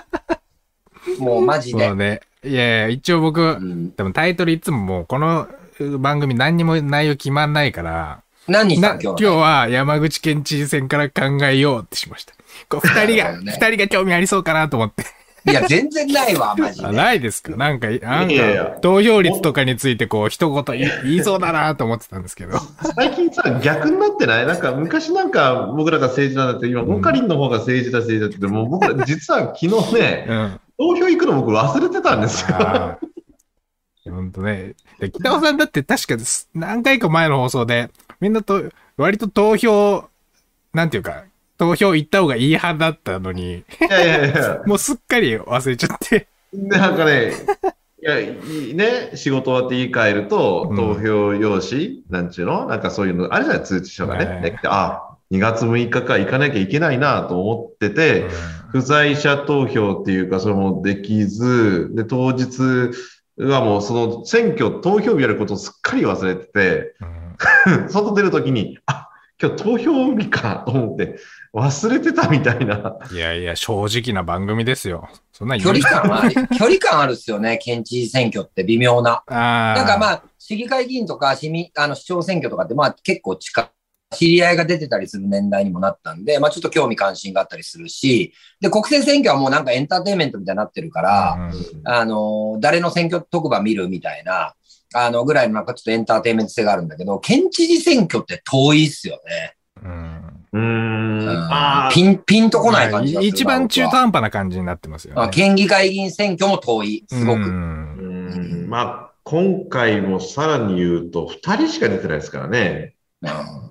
[1.19, 1.97] う、 もうマジでそう。
[1.97, 2.21] ね。
[2.45, 5.49] いやいや、一応僕、うん、でもタイトルいつももう、この
[5.99, 8.95] 番組何にも内容決まんないから、何した？
[8.95, 12.35] な今今日の日は山口県知事選から考えようってしました。
[12.69, 15.05] こう二人が、なるほどね二人が興味ありそうかなと思って。
[15.47, 16.87] いや、全然ないわ、 マジで。
[16.87, 17.57] あないですか？
[17.57, 22.59] なんか、なんか、投票率とかについてこう、一言言い言いそうだなと思ってたんですけど。
[22.97, 24.47] 最近さ、逆になってない？
[24.47, 29.59] なんか昔なんか僕らが政治なんだって、今、ボカリンの方が政治だ政治だってもう僕ら実は昨
[29.91, 30.61] 日ね、うん。
[30.79, 32.57] 投票行くの僕忘れてたんですよ。
[32.57, 34.11] ああ。
[34.11, 34.75] ほんとね。
[34.99, 38.63] で北尾さんだって確かです何回か前の放送で、みんなと、
[38.97, 40.05] 割と投票、
[40.73, 41.25] なんていうか、
[41.59, 46.29] 投票行った方がいい派だったのに、いやいやいや、もうすっかり忘れちゃって。
[46.53, 47.33] なんかね、
[48.01, 50.77] いや、いいね、仕事終わって家帰ると、うん。
[50.77, 52.67] 投票用紙、なんちゅうの？
[52.67, 54.41] なんかそういうの、あれじゃない、通知書がね。
[54.41, 58.27] ねあ、2月6日か行かなきゃいけないなと思ってて、
[58.71, 62.93] 不在者投票っていうか、それもできず、で、当日
[63.37, 66.95] はもうその選挙、投票日やることをすっかり忘れてて、
[67.67, 67.89] うん。
[67.91, 69.08] 外出るときに、あ、
[69.41, 71.17] 今日投票日かと思って、
[71.55, 72.99] 忘れてたみたいな。
[73.13, 75.09] いやいや、正直な番組ですよ。
[75.33, 79.23] そんな距離感は 距離感あるっすよね、県知事選挙って微妙な。
[79.27, 79.75] ああ。
[79.77, 83.67] なんかまあ、市議会議員とか市民、あの、市長選挙とかって、まあ結構近い。
[84.11, 94.55] 知り合いが出てたりする年代にもなったんで、まあちょっと興味関心があったりするし、で、国政選挙はもうなんかエンターテインメントみたいになってるから、うんあの、誰の選挙特番見るみたいな、
[94.95, 99.55] あの、ぐらいのなんかちょっとエンターテインメント性があるんだけど、県知事選挙って遠いっすよね。
[99.83, 101.49] うんうーん。
[101.51, 105.23] あーピン、ピンとこない感じがするな一番中途半端な感じになってますよね。
[105.23, 107.41] あ県議会議員選挙も遠い、すごく。
[107.41, 112.95] うんうーんまあ、今回もさらに言うと、2人しか出てないですからね。
[113.23, 113.69] うんうん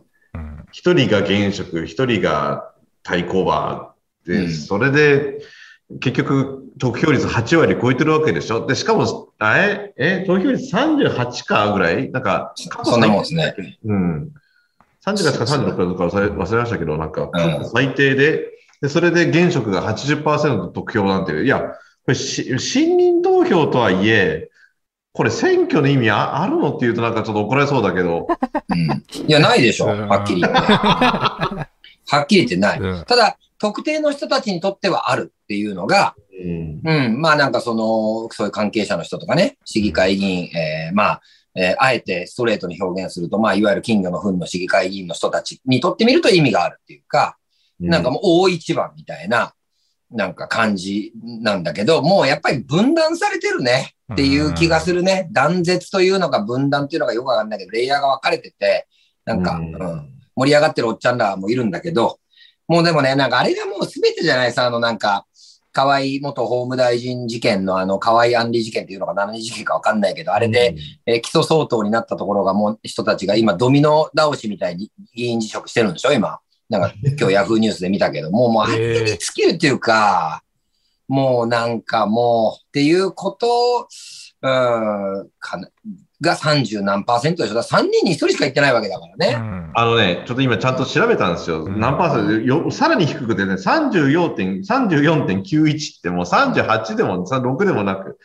[0.73, 3.93] 1人が現職、1人が対抗馬
[4.25, 5.41] で、うんそれで
[6.01, 12.09] 結局、得票率8割超えてるわけでしょで、しかも、あえ、え、投票率38かぐらい？
[12.11, 13.55] なんか、そんなもんですね。
[13.85, 14.31] うん。
[15.05, 17.29] 38か36かどうか忘れ忘れましたけど、なんか、
[17.73, 18.49] 最低で、
[18.81, 21.75] で、それで現職が80%の得票なんていう、いや、こ
[22.07, 24.49] れし、信任投票とはいえ、
[25.13, 28.27] これ選挙の意味ああるのって言うとなんかちょっと怒られそうだけど、
[28.69, 29.25] うん。
[29.27, 29.87] いや、ないでしょ。
[29.87, 30.59] うんはっきり言って。
[30.61, 31.67] は
[32.21, 32.79] っきり言ってない。
[32.79, 36.81] うんただ、特定の人たちにとってはあるっていうのが、うん。
[36.83, 37.21] うん。
[37.21, 41.21] まあなんかその、そういう関係者の人とかね、市議会議員、えーまあ、
[41.55, 47.37] えーあえてストレートに表現すると、まあ、いわゆる金魚の糞の市議会議員の人たちにとってみると意味があるっていうか、
[47.79, 49.53] なんかもう大一番みたいな、
[50.09, 55.27] なんか感じなんだけど、もうやっぱり分断されてるねっていう気がするね。
[55.31, 58.87] 断絶というのか分断っていうのがよくわかんないけど、レイヤーが分かれてて、
[59.25, 62.19] なんか、ううんん、盛り上がってるおっちゃんらもいるんだけど、
[62.67, 65.25] もうでもね、なんかあれがもう全てじゃないさ、あのなんか、
[65.77, 76.39] 河合元法務大臣事件のあの河合案里事件っていうのが何事件かわかんないけど、あれで、、えー起訴相当になったところがもう人たちが今ドミノ倒しみたいに議員辞職してるんでしょ今。
[76.69, 80.41] なんか今日ヤフーニュースで見たけど、もうもうあれに尽きるっていうか、
[81.07, 83.87] もうなんかもうっていうこと、
[84.41, 85.69] うん、かな
[86.21, 87.55] が30何パーセントでしょ。
[87.55, 89.35] だから3人に1人しか言ってないわけだからね。
[89.39, 91.65] うんあのね、ちょっと今ちゃんと調べたんですよ。
[91.65, 92.33] うん何パーセント？
[92.45, 98.17] よさらに低くてね、34点34.91ってもう38でも6でもなく、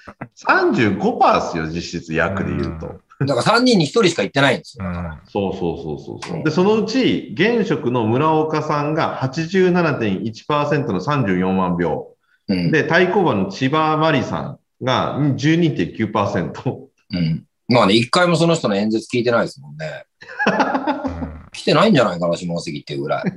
[0.47, 3.01] 35%ですよ、実質役で言うと。
[3.27, 4.87] だから3人に1人しか言ってないんですよ。
[4.87, 6.45] うんそうそうそうそうそう。
[6.45, 12.17] で、そのうち、現職の村岡さんが87.1%の34万票。
[12.49, 12.73] うん。
[12.73, 16.89] で、対抗馬の千葉真理さんが12.9%。
[17.15, 17.45] うん。
[17.73, 20.05] まあね、一回もその人の演説聞いてないですもんね。
[20.47, 20.51] う
[21.49, 23.25] ん来てないんじゃないかな、下関っていうぐらい。
[23.27, 23.33] い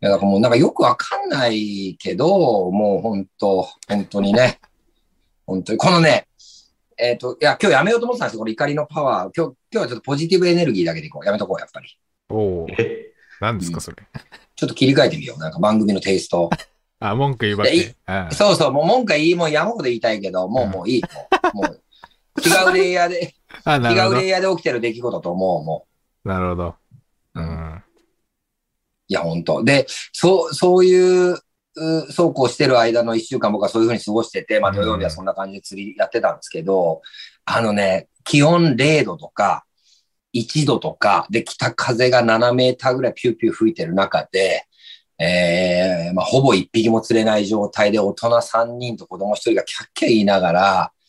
[0.00, 4.58] や、だからもうなんかよくわかんないけど、もう本当、本当にね。
[5.46, 5.78] 本当に。
[5.78, 6.26] このね、
[6.98, 8.40] えっ、と、いや、今日やめようと思ってたんですよ。
[8.40, 9.30] これ怒りのパワー。
[9.36, 11.26] 今日、今日はちょっとポジティブエネルギーだけでいこう。
[11.26, 11.88] やめとこう、やっぱり。
[12.28, 12.66] おお。
[12.78, 13.12] え？
[13.40, 13.96] 何ですか、それ？
[14.56, 15.38] ちょっと切り替えてみよう。
[15.38, 16.50] なんか番組のテイストを。
[16.98, 17.96] あ、文句言うばっいやけ。
[18.06, 21.02] あそうそう、もう文句はいい、もう山ほど言いたいけど、もうもういい。
[21.54, 21.80] もう、もう
[22.48, 24.28] 違うレイヤーで、 あ、なるほど違うレイ。
[24.30, 25.86] ヤーで起きてる出来事と思う、も
[26.24, 26.74] なるほど。
[27.34, 27.42] うう。
[27.42, 27.82] ん。
[29.08, 31.38] いや、本当で、そう、そういう、
[31.76, 37.00] うそうこうしてる間の一週間僕はそういうふうに過ごしてて、まあ土曜日はそんな感じで釣りやってたんですけど、
[37.44, 39.64] あのね、気温0度とか、
[40.34, 44.66] 1度とか、で、北風が7メーターぐらいピューピュー吹いてる中で、
[45.20, 50.99] えー、まあほぼ一匹も釣れない状態で大人3人と子供1人がキャッキャ言いながらうん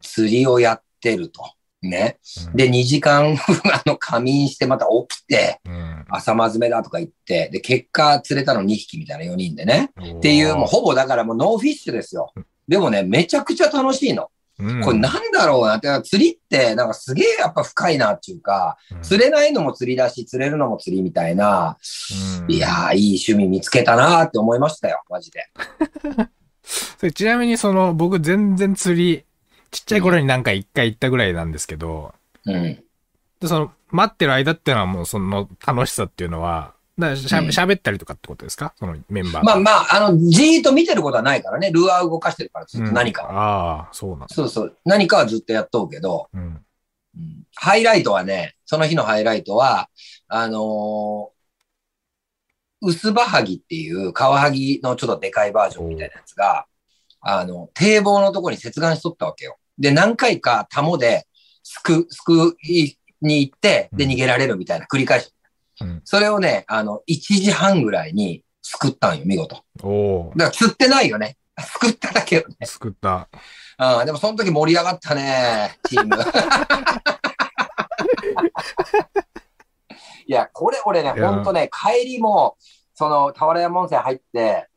[0.00, 1.42] 釣りをやってると。
[1.82, 2.18] ね。
[2.54, 3.36] で、2時間
[3.72, 9.90] あの仮眠してまた起きて、うん、朝まずめだとか言って、で、結果釣れたの2匹みたいな4人でね。
[10.00, 12.32] っっていう、もうほぼだからもう no fish ですよ。
[12.68, 14.30] でもね、めちゃくちゃ楽しいの。
[14.58, 21.78] うん、これなんだろうなって、釣りってなんかすげえやっぱ深いなっていうか、うん釣れないのも釣りだし、釣れるのも釣りみたいな、
[22.42, 25.46] うんいやー、いい趣味見つけたなーって思いましたよ、マジで。
[26.62, 29.24] それちなみにその、僕全然釣り、
[29.70, 32.82] ちっちゃい頃になんか一回行ったぐらいなんですけど、うん。
[33.40, 38.74] で、その、待ってる間っていうのはもうその楽しさっていうのは、だしゃうん喋ったりとかってことですか？
[38.78, 43.22] そのメンバーとまあまあ、あの、じーっと見てることはないからね、ルアー動かしてるから、ずっと何か。
[43.22, 44.28] うんああ、そうなんだ。
[44.28, 46.42] そうそう、何かはずっとやっとうけど、うん。
[47.16, 49.88] うんハイライトはね、その日のハイライトは、
[50.28, 51.40] あのー
[52.82, 56.64] 薄葉はぎっていうカワハギのちょっとでかいバージョンみたいなやつが、
[57.20, 59.58] あの、堤防のとこに接岸しとったわけよ。
[59.78, 61.26] で、何回かタモで
[61.62, 65.32] すく、すくいに行って、で、うん逃げられるみたいな繰り返し。
[65.80, 69.62] うんそれをね、あの、1時半ぐらいに救ったんよ、見事。
[69.82, 71.36] おおだから釣ってないよね。
[71.58, 72.66] 救っただけよね。
[72.66, 73.28] 作った。
[73.78, 76.16] うん、でもその時盛り上がったね、チーム。
[80.26, 82.56] いや、これ俺ね、ほんとね、帰りも、
[82.94, 84.68] その、俵山温泉入って、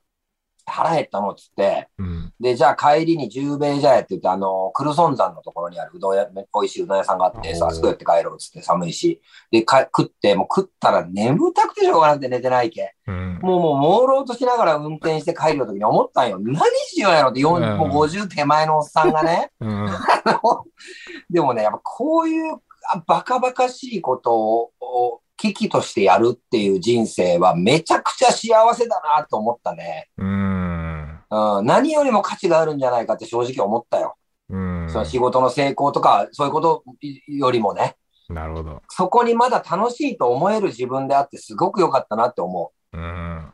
[0.66, 2.23] 腹減ったのっつって、うん。
[2.40, 9.22] で、じゃあ帰りに十兵衛茶屋って言って、あの、クルソン山のところにあるうどん屋、美味しいうどん屋さんがあってさ、あそこ寄って帰ろうっつって寒いし。
[9.52, 12.96] で、か食って、もう食ったら眠たくてしょうがなくて寝てないけ。
[13.08, 13.40] うん。
[13.42, 16.40] もうもう朦朧としながら運転して帰る時に思ったんよ。
[16.40, 19.52] 何しようやろって、4うんもう50手前のおっさんがね。
[19.60, 19.88] うん。
[21.30, 22.60] でもね、やっぱこういう
[22.92, 30.10] あバカバカしいことを危機としてやるっていう人生はめちゃくちゃ幸せだなと思ったね。
[30.18, 30.73] うん。
[31.34, 34.16] うん、何よりも価値があるんじゃないかって正直思ったよ。
[34.50, 34.90] うん。
[34.90, 36.84] その仕事の成功とか、そういうこと
[37.28, 37.96] よりもね、
[38.30, 38.82] なるほど。
[38.90, 43.52] そこにまだ楽しいと思える自分であってすごく良かったなって思うん。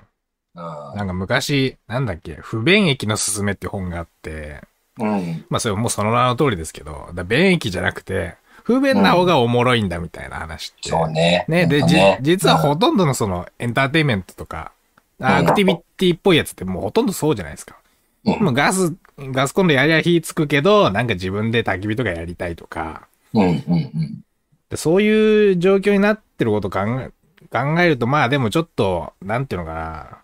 [0.54, 4.62] なんか昔、なんだっけ、不便益のすすめって本があって、
[5.00, 5.46] うん。
[5.50, 10.90] まあそれもうその名の通りですけど、だ便益じゃなくて、不便な方がおもろいんだみたいな話って。
[10.90, 11.46] そうね。
[11.48, 14.74] ね、で、ね、実はほとんどのそのエンターテインメントとか、
[15.20, 17.78] アクティビティっぽいやつってもうほとんどそうじゃないですか。
[18.26, 24.24] うんもうガス、ガスコンロやりゃ火つくけど、なんか自分で焚き火とかやりたいとか、うん、うん、うん。
[24.70, 27.12] でそういう状況になってることを考え、
[27.50, 30.18] 考えると、まあでもちょっと、なんていうのかな。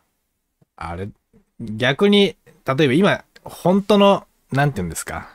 [0.76, 1.10] あれ、
[1.60, 5.30] 逆に、例えば今、本当の、なんていうんですか。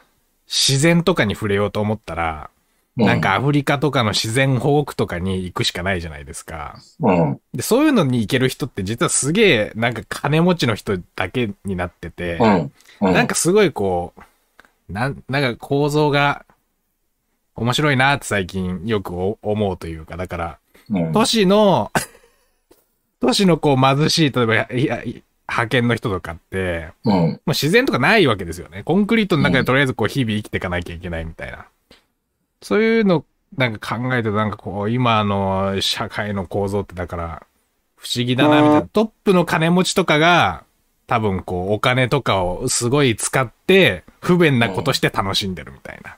[0.47, 2.60] 自然とかに触れようと思ったら、う
[3.05, 6.79] なんか、アフリカとかの自然保護区とかに行くしかないじゃないですか。
[7.01, 12.73] うん、で、そういうのに行ける人って実はすげえ、なんか金持ちの人だけになってて、うん。
[13.03, 13.13] うん。
[13.13, 14.13] なんかすごいこ
[14.89, 16.45] う、なん、なんか構造が
[17.55, 20.59] 面白いなって最近よくお思うというか、だから、
[20.91, 21.93] うん、都市の、
[23.21, 28.83] 都市のこう貧しい、例えば、いや、い派遣の人とかって、うん、もう自然とかないわけですよね。
[28.85, 31.67] コンクリートの中でとりあえずこう日々生きていかなきゃいけないみたいな。
[32.63, 33.25] そういうの
[33.57, 37.47] なんか考えてなんかこう今の社会の構造ってだから
[37.97, 38.83] 不思議だなみたいな。
[38.83, 40.65] トップの金持ちとかが
[41.07, 46.17] 多分こうお金とかをすごい使って不便なことして楽しんでるみたいな。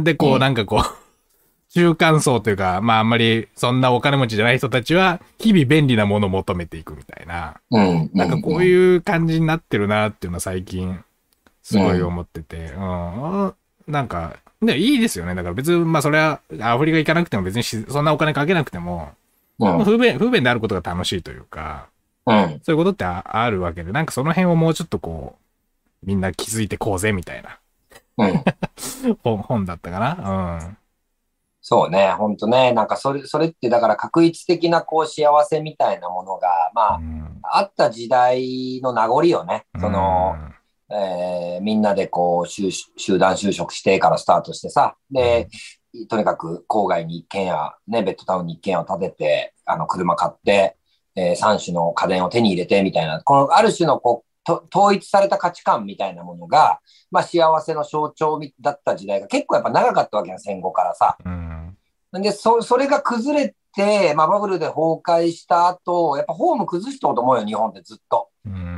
[0.00, 7.60] で、こう、うんなんかこう、中間層というか、まああんまりそんなお金持ちじゃない人たちは、日々便利なものを求めていくみたいな。
[7.70, 8.10] うん。
[8.12, 11.00] なんかこうういう感じになってるなっていうのは最近、
[11.62, 13.54] すごい思ってて、うん。
[13.86, 15.34] なんか、ね、いいですよね。
[15.34, 19.12] だから別に、まあそれは、アフリカ行かなくても別にしそんなお金かけなくても、
[19.58, 19.84] ん。
[19.84, 21.88] 不便、不便であることが楽しいというか、
[22.26, 22.60] うん。
[22.62, 25.36] そういうことってああるわけで、なんかその辺をもうちょっとこ
[26.02, 27.58] う、みんな気づいてこうぜみたいな
[28.18, 28.44] うん。
[29.22, 30.58] 本本だったかな。
[30.62, 30.78] うん。
[31.60, 32.72] そうね、ほんとね。
[32.72, 39.66] なんかそれ、それってだから確一的なこう幸せみたいなものが、まあ、うんあった時代の名残よね。
[39.80, 40.36] その、
[40.90, 44.96] えーみんなでこう集、集団就職してからスタートしてさ。
[45.10, 45.48] で、
[46.08, 50.76] とにかく郊外に一軒家、ね、ベッドタウンに一軒家を建てて、あの、車買って、
[51.14, 56.78] えー、3種の家電を手に入れてみたいな、このある種のこう、と統一された価値観みたいなものが、
[57.10, 61.16] まあ幸せの象徴みだった時代が結構やっぱ長かったわけやん、戦後からさ。
[61.24, 61.76] うん。
[62.12, 68.28] で、そ、それが崩れて、まあバブルで崩壊した後、やっぱホーム崩しとうと思うよ、日本ってずっと。
[68.44, 68.75] うん。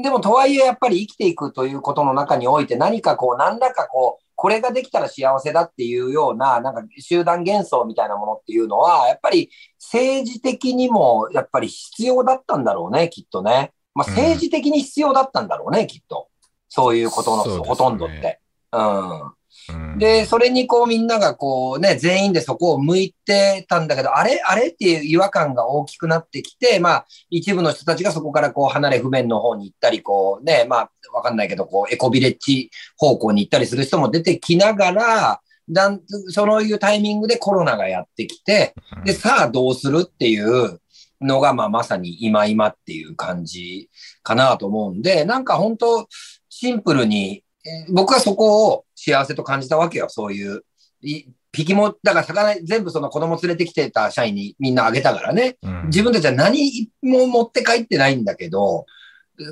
[0.00, 13.72] でも、とはいえ、やっぱり生きていくということの中において、何かこう、何らかこう、これができたら幸せだっていうような、なんか集団幻想みたいなものっていうのは、やっぱり政治的にも、やっぱり必要だったんだろうね、きっとね。
[13.94, 16.28] まあ、うん政治的に必要だったんだろうね、きっと。
[16.68, 18.40] そういうことのほとんどって。
[18.72, 19.32] うん。
[19.72, 19.98] うん。
[19.98, 40.80] で、それにこうみんながこうね、全員でそこを向いてたんだけど、あれあれっていう違和感が大きくなってきて、まあ、一部の人たちがそこからこう離れ不便の方に行ったり、こうね、まあ、わかんないけど、こうエコビレッジ方向に行ったりする人も出てきながら、だん、そういうタイミングでコロナがやってきて、で、さあどうするっていう
[41.20, 43.90] のが、まあ、まさに今今っていう感じ
[44.22, 46.06] かなと思うんで、なんか本当
[46.48, 50.62] シンプルに、えー僕はそこを幸せと感じたわけよ、そういう。
[51.00, 55.56] いピキも、だから魚全部その子供連れてきてた社員にみんなあげたからね。
[55.62, 58.84] うん自分たちは何も持って帰ってないんだけど、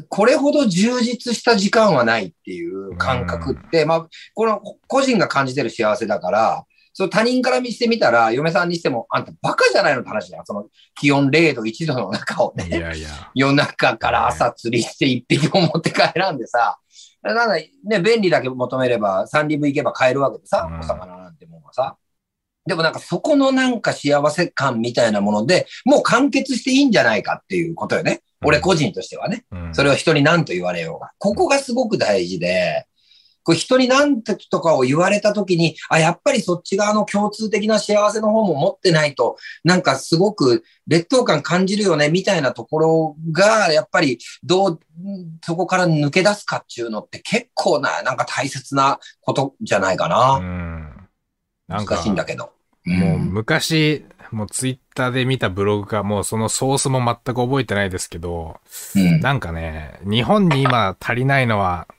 [0.09, 10.44] これほど充実した時間はないっていう感覚って、まあ、この個人が感じてる幸せだから、その他人から見してみたら、嫁さんにしても、あんたバカじゃないのって話だよ。
[10.46, 10.66] その
[10.98, 13.30] 気温0度、1度の中をね、いやいや。
[13.35, 16.78] 夜中から朝釣りして一匹も持って帰らんでさ、
[17.34, 21.96] なんだ、ね、便利だけ求めれば、三里部行けば買えるわけでさ、うんお魚なんてもんはさ。
[22.66, 28.22] でもなんかそこのなんか幸せ感みたいなもので、もう完結していいんじゃないかっていうことよね。
[28.44, 29.44] 俺個人としてはね。
[29.50, 31.10] うんそれを人に何と言われようが。
[31.18, 32.86] ここがすごく大事で、
[33.46, 44.80] これ人に何とかを言われたときに、あ、やっぱりそっち側の共通的な幸せの方も持ってないと、なんかすごく劣等感感じるよね、みたいなところが、やっぱりどう、
[45.44, 50.38] そこから抜け出すかっていうのって結構な、なんか大切なことじゃないかうな。
[50.38, 51.09] ん。
[51.68, 52.51] なんか難しいんだけど。
[52.84, 58.59] もう昔、もうツイッターで見たブログがもうそのソースも全く覚えてないですけど、
[58.97, 59.20] うん。
[59.20, 61.95] なんかね、日本に今足りないのは、ん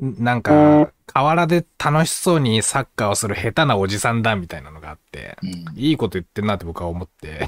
[0.00, 5.78] なんか、河原で楽しそうにサッカーをする下手なおじさんだみたいなのがあって、うん。
[5.78, 7.46] いいこと言ってんなって僕は思って。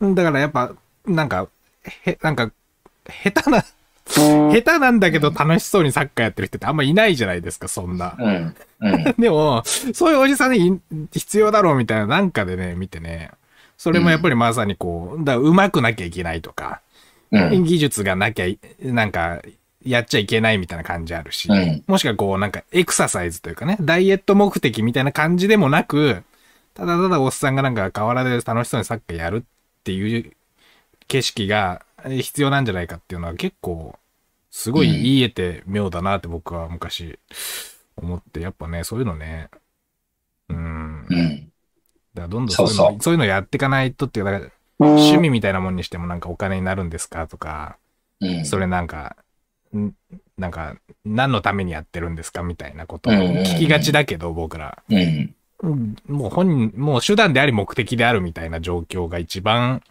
[0.00, 0.14] うん。
[0.16, 0.72] だからやっぱ、
[1.06, 1.48] なんか、
[2.06, 2.50] へ、なんか、
[3.24, 3.64] 下手な、
[4.06, 8.16] 下手なんだけど楽しそうにサッカーやってる人ってあんまいないじゃないですか、そんな。
[8.18, 8.56] うん。
[8.80, 9.14] うん。
[9.18, 10.80] でも、そういうおじさんに
[11.12, 13.30] 必要だろうみたいななんかでね、見てね、
[13.76, 16.80] それもやっぱりまさにこう、だ上手くなきゃいけないとか、
[17.32, 17.64] うん。
[17.64, 18.46] 技術がなきゃ、
[18.82, 19.40] なんか、
[19.84, 21.84] やっちゃいけないみたいな感じあるし、うん。
[21.86, 26.22] もしくはこう、なんか、エクササイズというかね、ダイエット目的みたいな感じでもなく、
[26.74, 30.32] ただただおっさんがなんか河原で楽しそうにサッカーやるっていう
[31.08, 33.98] 景色がえ必要なんじゃないかっていうのは結構、
[34.50, 37.18] すごいうん言えて妙だなって僕は昔
[37.96, 39.48] 思って、やっぱね、そういうのね、
[40.48, 41.06] うん。
[41.06, 41.52] だかうん。
[42.14, 47.78] らどんどんそういうの、そうそういうのやっていかないとっていうか、だから趣味みたいなもんにしてもなんかお金になるんですかとか、
[48.20, 48.46] うん。
[48.46, 49.31] それなんか、ん
[50.38, 54.82] なんか、何のためにやってるんですかみたいなことを聞きがちだけど、僕ら。
[56.08, 59.82] もう本人、もう手段であり目的であるみたいな状況が一番、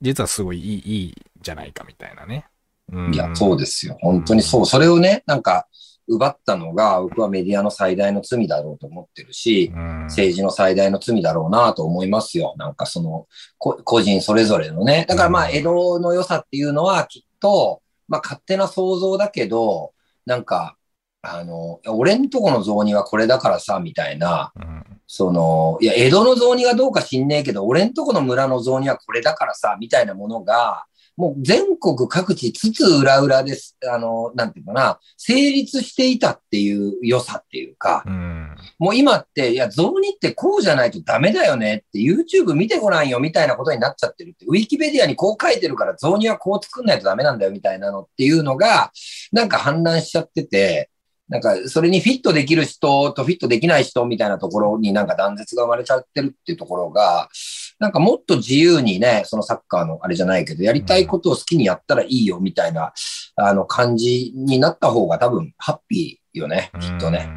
[0.00, 2.46] 実はすごいいい、いいじゃないかみたいなね。
[2.92, 3.96] うんいや、そうですよ。
[4.00, 4.66] 本当にそう。
[4.66, 5.66] それをね、なんか、
[6.08, 12.54] 奪ったのが、僕はメディアの最大の罪だろうと思ってるし、うん政治の最大の罪だろうなと思いますよ。
[12.58, 13.26] なんかその、
[13.58, 15.06] こ個人それぞれのね。
[15.08, 19.92] だからまあ、うん江戸の良さっていうのはきっと、まあ勝手な想像だけど、
[20.26, 20.76] なんか、
[21.22, 24.82] あの、俺んとこの雑煮はこれだからさ、みたいな、うん
[25.14, 30.86] その、いや、江戸の雑煮がどうか知んねえけど、俺んとこの村の雑煮はこれだからさ、みたいなものが、
[31.16, 38.56] もう全国各地、つつ裏裏です、あの、なんていうかな、成立していたっていう良さっていうか、うん。
[38.78, 48.90] もう今って、いや、雑煮ってこうじゃないとダメだよねって YouTube 見てごらんよみたいなことになっちゃってるって、ウィキペディアにこう書いてるから雑煮はこう作んないとダメなんだよみたいなのっていうのが、
[49.32, 50.90] なんか氾濫しちゃってて、
[51.32, 57.30] なんかそれにフィットできる人とフィットできない人みたいなところになんか断絶が生まれちゃってるっていうところが、
[57.78, 62.92] なんかもっと自由にね、そのサッカーのあれじゃないけど、やりたいことを好きにやったらいいよみたいな、
[63.36, 67.30] あの感じになった方が多分ハッピーよね、きっとね。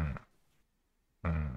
[1.24, 1.56] うん。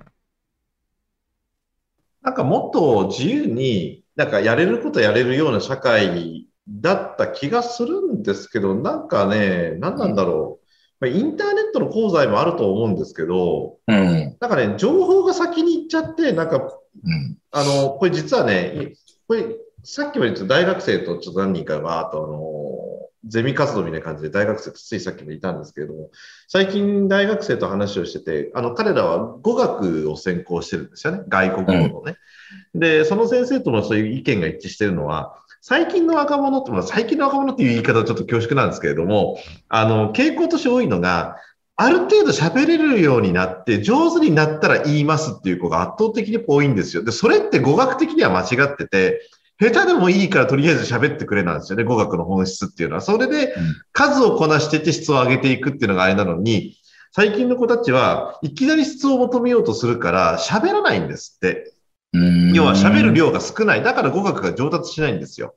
[2.22, 10.56] なんかもっと自由に、なんかやれることやれるような社会だった気がするんですけど、なんかね、何なんだろう。
[10.56, 10.59] まあ
[11.08, 14.38] インターネットの功罪もあると思うんですけど、うん。
[14.40, 17.38] なんかね、情報が先に行っちゃって、なんか、うん。
[17.52, 18.96] あの、これ実はね、い
[19.28, 19.46] これ、
[19.84, 22.60] さっきも言った大学生とちょっと何人かが、あとあの、
[23.26, 26.10] ゼミ活動みたいな感じで大学生とついさっきもいたんですけれども、
[26.48, 31.24] 最近大学生と話をしてて、あの、彼らは語学を専攻してるんですよね。
[31.28, 32.16] 外国語のね。
[32.74, 39.38] で、その先生とのそういう意見が一致してるのは、最近の若者って、まあ、最近の若者っていう言い方はちょっと恐縮なんですけれども、
[39.68, 41.38] あの、傾向として多いのが、
[41.76, 47.04] ある程度喋れるようになって、上手になったら言いますっていう子が圧倒的に多いんですよ。
[47.04, 49.22] で、それって語学的には間違ってて、
[49.60, 53.02] 下手でもいいからとりあえず喋ってくれなんですよね、語学の本質っていうのは。
[53.02, 53.54] それで
[53.92, 56.78] 数をこなしてて質を上げていくっていうのがあれなのに、
[57.12, 61.74] 最近の子たちはいきなり質を求めようとするから喋らないんですって。
[62.14, 63.84] うん要は喋る量が少ない。
[63.84, 65.56] だから語学が上達しないんですよ。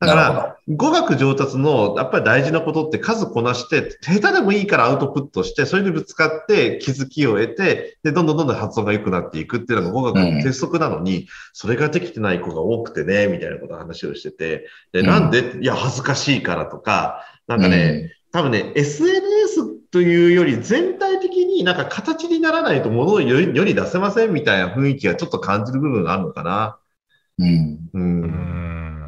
[0.00, 15.06] だから、語学上達のやっぱり大事なことって数こなして、下手でもいいからアウトプットして、それでぶつかって気づきを得て、で、どんどんどんどん発音が良くなっていくっていうのが語学の鉄則なのに、それができてない子が多くてね、みたいなことを話をしてて、で、うん。
[15.06, 15.58] なんで？
[15.60, 19.47] いや、恥ずかしいからとか、なんかね、多分ね、SNS
[19.90, 26.78] というより全体的になんか形にならないと物を世に世に出せませんみたいな雰囲気がちょっと感じる部分があるのかな。
[27.38, 27.78] うん。
[27.94, 27.98] う。
[27.98, 29.00] うんん。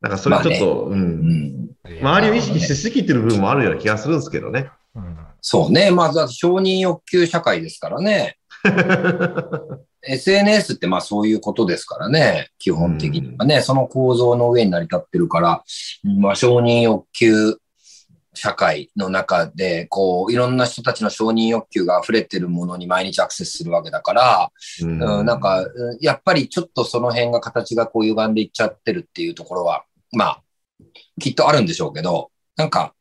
[0.00, 0.92] なんかそれちょっと、う。
[0.92, 1.70] うんん。
[2.00, 4.70] 周りを意識しすぎてる部分もあるような気がするんですけどね。
[4.94, 5.90] うんそうね。
[5.90, 8.36] まあ、だって承認欲求社会ですからね。
[10.02, 12.50] SNS ってまあそういうことですからね。
[12.58, 13.60] 基本的にはね。
[13.62, 15.64] その構造の上に成り立ってるから、
[16.18, 17.58] まあ承認欲求
[18.34, 24.52] 社会の中で、こう、いろんな人たちの承認欲求が溢れてるものに毎日アクセスするわけだから、
[24.82, 30.42] ううん、なんか、うんやっぱりちょっとその辺が形がこう歪んでいっちゃってるっていうところは、まあ、
[31.20, 32.94] きっとあるんでしょうけど、なんか、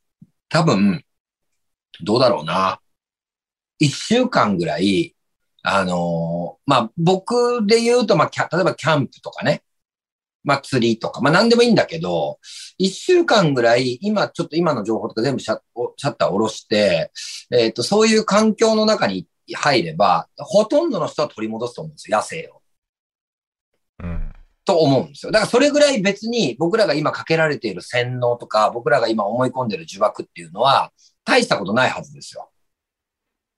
[0.50, 1.04] 多分、
[2.02, 2.80] どうだろうな。
[3.78, 5.16] 一週間ぐらい、
[5.62, 9.62] あのーまあ、僕で言うと、まあ、キャ例えばキャンプとかね、
[10.44, 12.40] まあ、釣りとか、まあ、何でもいいんだけど、
[12.78, 17.12] 一週間ぐらい、今、ちょっと今の情報とか全部シャッおシャッター下ろして、
[17.52, 22.62] えっ、と、そういう環境の中に入れば、ほとんどの人は取り戻すと思うんですよ、野生を。
[24.04, 24.34] うん。
[24.66, 25.32] と思うんですよ。
[25.32, 30.92] だからそれぐらい別に僕らが今かけられている洗脳とか、僕らが今思い込んでる呪縛っていうのは、
[31.26, 32.50] 大したことないはずですよ。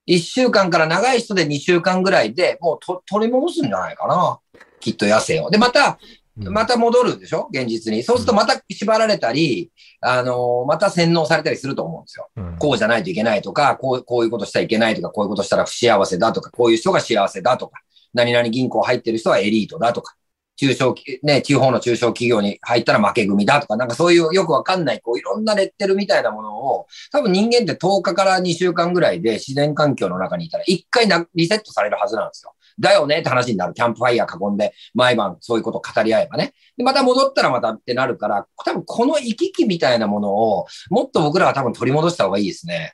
[0.06, 4.40] 一週間から長い人で二週間ぐらいでもうと取り戻すんじゃないかな。
[4.80, 5.50] きっと野生を。
[5.50, 6.00] で、また、
[6.38, 7.50] また戻るでしょ？
[7.52, 8.04] 現実に。
[8.04, 12.30] そうするとまた縛られたり、あのーまた洗脳されたりすると思うんですよ。
[12.36, 17.82] うん、こうじゃないといけないとか、こうこういうことしちゃいけないとか、こういうことしたら不幸せだとか、こういう人が幸せだとか、
[18.14, 20.16] 何々銀行入ってる人はエリートだとか、
[20.58, 32.54] 中小、ね、地方の中小企業に入ったら負け組だとか、なんかそういうよくわかんない、こういろんなレッテルみたいなものを、多分人間って10日から2週間ぐらいで自然環境の中にいたら一回なリセットされるはずなんですよ。
[32.80, 33.74] だよねって話になる。
[33.74, 36.54] キャンプファイヤー囲んで毎晩そういうことを語り合えばね。
[36.78, 42.94] で、また戻ったらまたってなるから、多分この行き来みたいなものをもっと僕らは多分取り戻した方がいいですね。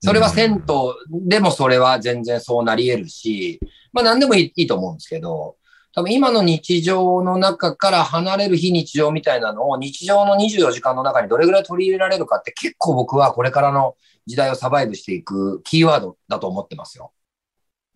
[0.00, 3.60] それは銭湯でもそれは全然そうなり得るし、
[3.92, 5.56] まあ何でもいいと思うんですけど、
[5.96, 13.96] 多分今の日常の中から離れる非日常みたいなのを日常の24時間の中にどれぐらい取り入れられるかって結構僕はこれからの
[14.26, 17.12] 時代をサバイブしていくキーワードだと思ってますよ。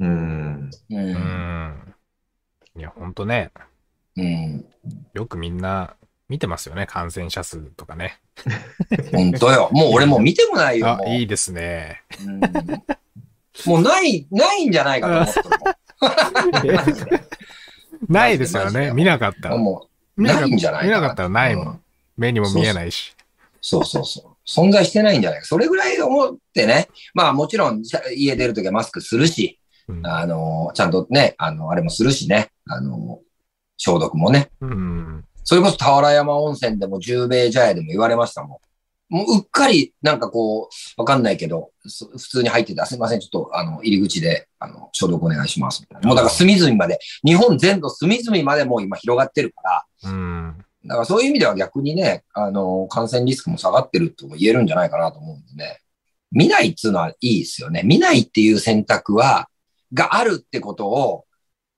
[0.01, 0.70] うん。
[0.90, 0.94] う。
[0.94, 1.94] うんん。
[2.76, 3.51] いや、ほんとね、
[4.16, 4.64] うん。
[5.14, 5.94] よくみんな
[6.28, 8.18] 見てますよね、感染者数とかね。
[9.12, 9.68] 本当よ。
[9.72, 10.98] もう俺もう見てもないよ。
[11.03, 12.03] あいいですね。
[12.26, 12.40] うん
[13.66, 18.92] もうない、ないんじゃないかと思ってるもんないですよね。
[18.94, 19.57] 見なかったら。
[19.59, 21.80] もう、見ないんじゃない見なかったらないもうんん。
[22.16, 23.14] 目にも見えないし。
[23.61, 24.36] そうそうそう。
[24.46, 25.46] 存在してないんじゃないか。
[25.46, 26.88] それぐらい思ってね。
[27.12, 27.82] まあもちろん、
[28.14, 29.61] 家出るときはマスクするし、うん
[30.05, 32.51] あの、ちゃんとね、あの、あれもするしね。
[32.66, 33.20] あの、
[33.76, 34.51] 消毒もね。
[34.61, 35.24] うん。
[35.45, 38.61] それこそ俵山温泉でも十兵衛茶屋でも言われましたも
[39.11, 39.14] ん。
[39.14, 42.86] もううっかり、なんかこう、わかんないけど、そ普通に入ってた。
[42.86, 45.80] すいません、ちょっと、あの、入り口で、あの、消毒お願いします。
[45.80, 50.64] みたいなもうだから隅々まで、日本全土隅々までもう今広がってるから、うん。
[50.84, 55.80] だからそういう意味では逆にね、あの、感染リスクも下がってるとも言えるんじゃないかなと思うんでね。
[56.30, 57.82] 見ないっていうのはいいですよね。
[57.84, 59.49] 見ないっていう選択は、
[59.93, 61.24] があるってことを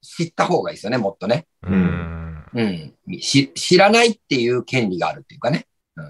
[0.01, 1.47] 知った方がいいですよね、もっとね。
[1.63, 2.45] うん。
[2.55, 2.95] うん。
[3.21, 5.67] し知らないっていう権利があるっていうかね。
[5.97, 6.03] う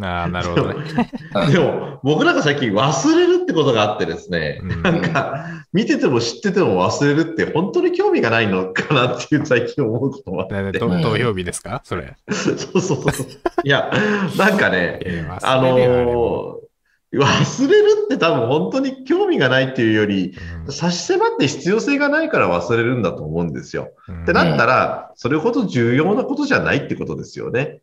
[0.00, 0.04] ん。
[0.04, 0.74] ああ、なるほどね。
[0.74, 10.78] うんでも、僕なんか最近忘れるってことがあってですね、うんなんか、見てても知ってても忘れるって本当に興味がないのかなっていう最近思うこともあって。
[10.78, 11.80] 投票日ですか？
[11.84, 12.16] それ。
[12.32, 13.26] そうそうそう。
[13.64, 13.90] いや、
[14.36, 16.71] なんかね、 えーあのー
[17.18, 20.34] 忘れるって多分本当に興味がないっていうより、
[20.70, 23.92] 差し迫って必要性がないから忘れるんだと思うんですよ。
[24.08, 27.80] うんってなったら、それほど重要なことじゃないってことですよね。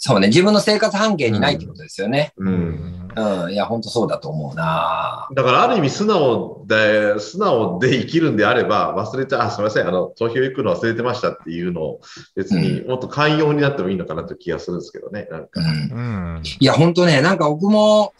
[0.00, 0.28] そうね。
[0.28, 2.32] 自分の生活半径にないってことですよね。
[2.36, 2.44] う。
[2.44, 3.08] うんん。
[3.16, 3.52] うん。
[3.52, 12.00] いや、本当そうだと思うなだからある意味素直で、素直で生きるんであれば、忘れちゃ、あ、すみません、あの、投票行くの忘れてましたっていうのを、
[12.36, 15.26] 別にもっと寛容になってもいいのかなという気がするんですけどね。
[15.32, 15.66] なんかうん。
[15.66, 16.00] う
[16.40, 16.42] ん。
[16.60, 18.12] いや、本当ね、なんか僕も、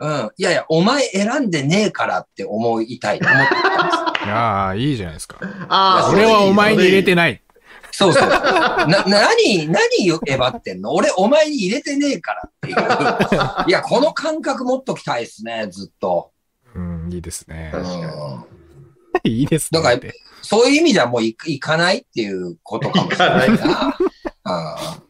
[0.00, 0.30] うん。
[0.36, 3.20] いやいや、お前選んでねえからって思いたい。
[3.20, 5.36] 思ってたんです ああ、いいじゃないですか。
[5.68, 7.32] あー俺はお前に入れてない。
[7.32, 7.42] ない。
[7.90, 8.28] そうそう。
[8.28, 10.92] な、何、何をえばってんの？
[10.94, 13.68] 俺、お前に入れてねえからっていう。
[13.68, 16.30] いや、この感覚持っときたいですね、ずっと。
[16.74, 17.78] うん、いいですねう。
[17.78, 17.96] 確か
[19.24, 19.38] にん。
[19.38, 19.80] いいですね。
[19.80, 23.96] だからそういう意味ではもう行行かないっていうことかもしれないな。
[24.44, 25.00] あ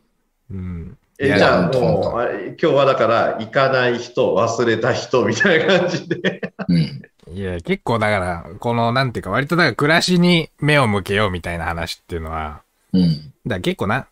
[0.51, 0.99] うん。
[1.19, 6.53] えいやじゃあもう、あ今日はだから、行かない人、忘れた人みたいな感じで。
[6.57, 7.03] あうん。
[7.35, 12.63] いや、結構だから、この、なんていうか、割とだから暮らしに目を向けようみたいな話っていうのは、
[12.93, 13.33] うん。
[13.47, 14.07] だ結構な、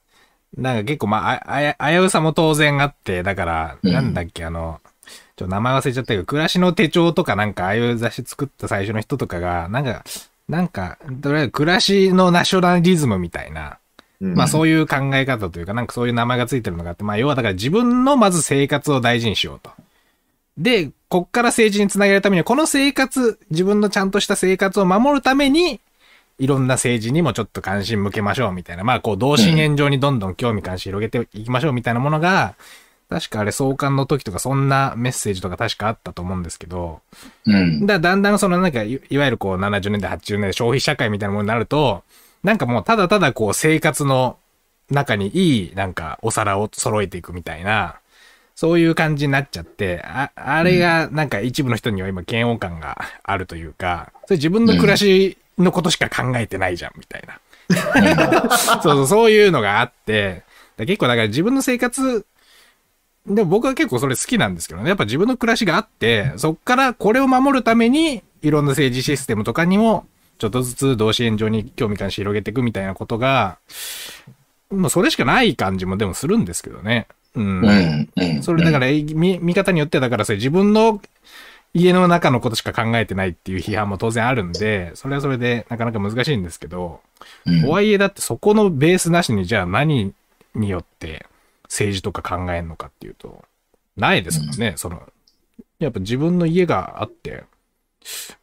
[0.57, 4.81] なんか結構まあ、あ、あや危うさも当然あって、だから、うんなんだっけ、あの、
[5.37, 10.03] ちょ、名前忘れちゃったけど、暮らしの手帳とかなんか、ああいう雑誌作った最初の人とかが、なんか、
[10.49, 13.79] なんか、とりあえず暮らしのナショナリズムみたいな、
[14.21, 19.71] まあそういう考え方というか、なんかそういう名前がついてるのがあって、まあ要はだから自分のまず生活を大事にしようと。
[20.59, 25.81] で、こっから政治につなげるためには、この生活、自分のちゃんとした生活を守るために、
[26.39, 32.55] いろんな政治にもちょっと関心向けましょうみたいな、まあこう同心円状にどんどん興味関心広げていきましょうみたいなものが、
[33.09, 37.01] 確かあれ創刊の時とかそんなメッセージとか確かあったと思うんですけど、
[37.47, 37.87] うん。
[37.87, 42.03] だだんだんそのなんかい、いわゆるこう70年代、80年代消費社会みたいなものになると、
[42.43, 44.39] なんかもうただただこう生活の
[44.91, 47.97] 中にいいなんかお皿を揃えていくみたいな、
[48.55, 57.41] そういう感じになっちゃって、あ、あれがなんか一部の人には今嫌悪感があるというか、それ自分の暮らしのことしか考えてないじゃんみたいな。
[58.57, 60.45] そうそう、そういうのがあって、
[60.77, 62.25] だ結構だから自分の生活、
[63.27, 64.89] でも僕は結構それ好きなんですけどね。
[64.89, 70.07] やっぱ自分の暮らしがあって、そっからこれを守るために、いろんな政治システムとかにも、
[70.39, 73.59] ちょっとずつ同志援上に興味関心広げていくみたいなことが、
[74.71, 77.07] もうそれしかない感じもでもするんですけどね。
[77.35, 77.61] うん。
[77.61, 78.09] うん。
[78.17, 78.43] うん。
[78.43, 81.01] それだから、見、見方によってはだからそれ自分の
[81.75, 87.01] 家の中のことしか考えてないっていう批判も当然あるんで、それはそれでなかなか難しいんですけど、
[87.45, 90.15] うんとはいえだってそこのベースなしにじゃあ何
[90.55, 91.27] によって
[91.65, 93.45] 政治とか考えるのかっていうと、
[93.97, 95.03] ないですもんね、その、
[95.79, 97.45] やっぱ自分の家があって、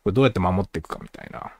[0.03, 1.53] これどうやって守っていくかみたいな。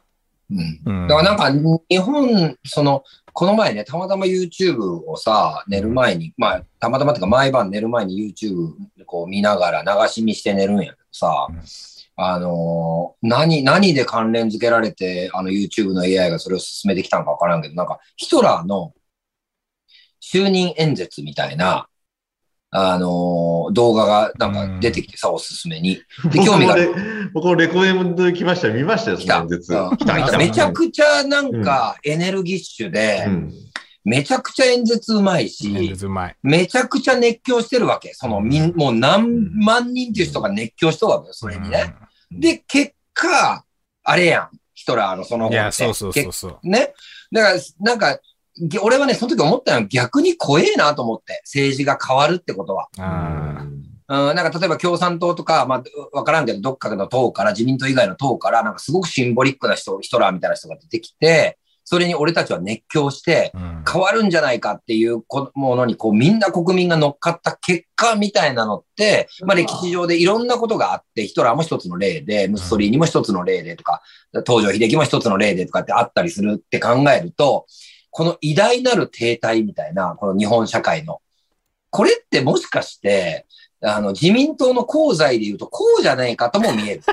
[0.85, 1.01] うん。
[1.01, 1.07] うん。
[1.07, 8.73] だからなんか、日本、その、この前ね、たまたま YouTube をさ、寝る前に、まあ、たまたまっていうか、毎晩寝る前に YouTube
[9.05, 11.61] こう見ながら流し見して寝るんやけどさ、うん。
[12.15, 18.93] あのー何、何で関連付けられて、あの YouTube の AI がそれを進めてきたのかわからんけど、なんか、ヒトラーの
[20.21, 21.87] 就任演説みたいな、
[22.75, 26.01] あのー動画がなんか出てきてさ、おすすめに。
[26.31, 26.93] で興味がある
[27.33, 28.73] 僕もレコメンドで来ましたよ。
[28.73, 29.45] 見ましたよ、そ来た。
[29.45, 30.37] 来た、来た。
[30.37, 33.53] めちゃくちゃなんかエネルギッシュで、うん。
[34.03, 35.95] めちゃくちゃ演説うまい演し。
[36.41, 38.13] めちゃくちゃ熱狂してるわけ。
[38.13, 41.95] そのみん、もう何万人っていう人が熱狂しとるわけよ、それにね。
[42.31, 43.63] で、結果、
[44.03, 44.49] あれやん。
[44.73, 46.59] ヒトラーのその後っいや、そうそうそうそう。
[46.61, 46.93] けね。
[47.31, 48.19] だから、なんか、げ
[48.81, 52.89] 俺はね、その時思ったのは逆に怖えなと思って、政治が変わるってことは。
[52.97, 53.65] あ
[54.07, 63.51] うん、なんか例えば共産党とか、まあ、わからんけど、どっかの党から、自民党以外の党から、なんかすごくシンボリックな人、ヒトラーみたいな人が出てきて、それに俺たちは熱狂して、
[63.91, 74.01] 変わるんじゃないかっていうこものに、こう、みんな国民が乗っかった結果みたいなのって、まあ歴史上でいろんなことがあって、ヒトラーも一つの例で、ムッソリーニも一つの例でとか、
[74.45, 77.65] 東条英機も一つの例でとかってあったりするって考えると、
[78.13, 81.19] この偉大なる停滞みたいな、この日本社会の、
[81.89, 83.47] これってもしかして、
[83.81, 87.01] あの、自民党の功罪で言うと、こうじゃないかとも見える。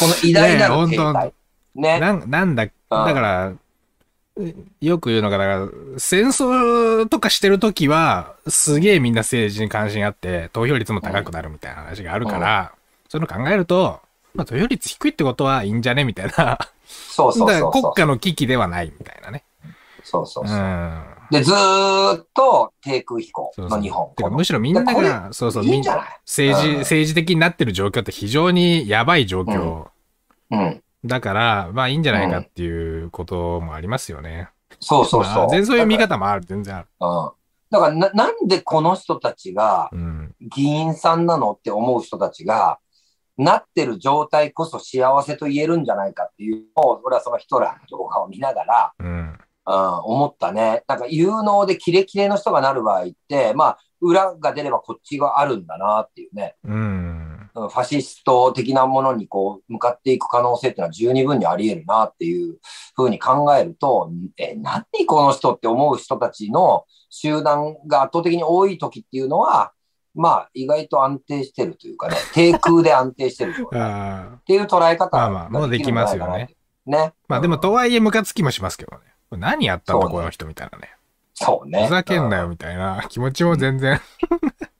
[0.00, 1.32] この偉大なる停滞。
[1.74, 2.00] ね。
[2.00, 3.52] なんなんだ、だから、
[4.80, 12.72] よく言うのが、だから、戦争とかしてるときは、すげえみんな政治に関心あって、投票率も高くなるみたいな話があるから、
[13.10, 14.00] そういうの考えると、
[14.34, 16.04] まあ、投票率低いってことはいいんじゃね？
[16.04, 16.58] みたいな。
[16.86, 17.82] そうそうだからそうそう。
[17.82, 19.42] 国家の危機ではないみたいなね。
[20.10, 20.56] そうそうそう。
[20.56, 21.04] うん。
[21.30, 24.14] で、ずーっと低空飛行そうそうの日本。
[24.14, 26.04] てかむしろみんなが、そうそう、いいんじゃない？
[26.26, 29.88] 政治、うん政治的になってる状況って非常にやばい状況。
[30.50, 30.82] うん。
[31.04, 34.48] だから、まあいいんじゃないかっていうこともありますよね。
[34.80, 35.34] そうそうそう。
[35.34, 36.88] まあ全然そういう見方もある、全然ある。
[37.00, 37.30] うん。
[37.70, 40.34] だからな、なんでこの人たちがうん。
[40.40, 42.78] 議員さんなのって思う人たちが、
[43.36, 49.38] なってる状態こそ幸せと言えるんじゃないかっていうのを、俺はそのヒトラーの動画を見ながら、うん。
[49.68, 50.82] うん、思ったね。
[50.88, 56.56] なんか有能でキレキレの人がなる場合って、まあ、裏が出ればこっちがあるんだなっていうね。
[56.64, 56.74] うん。
[56.74, 62.58] うんファシスト的なものにこう向かっていく可能性っていうのは十二分にあり得るなっていう
[62.94, 69.72] ふうに考えると、え、何この人って思う人たちの集団が圧倒的に多い時っていうのは、
[70.14, 74.44] まあ意外と安定してるというかね、 低空で安定してる状態っ。
[74.44, 76.54] ていう捉え方まあまあもうできますよね。
[76.86, 77.12] ね。
[77.26, 79.04] まあでも、とはいえムカつきもしますけどね。
[79.36, 80.90] 何やったんだ、この人みたいなね。
[81.34, 81.86] そうね。
[81.86, 84.00] ふざけんなうよみたいな気持ちも全然。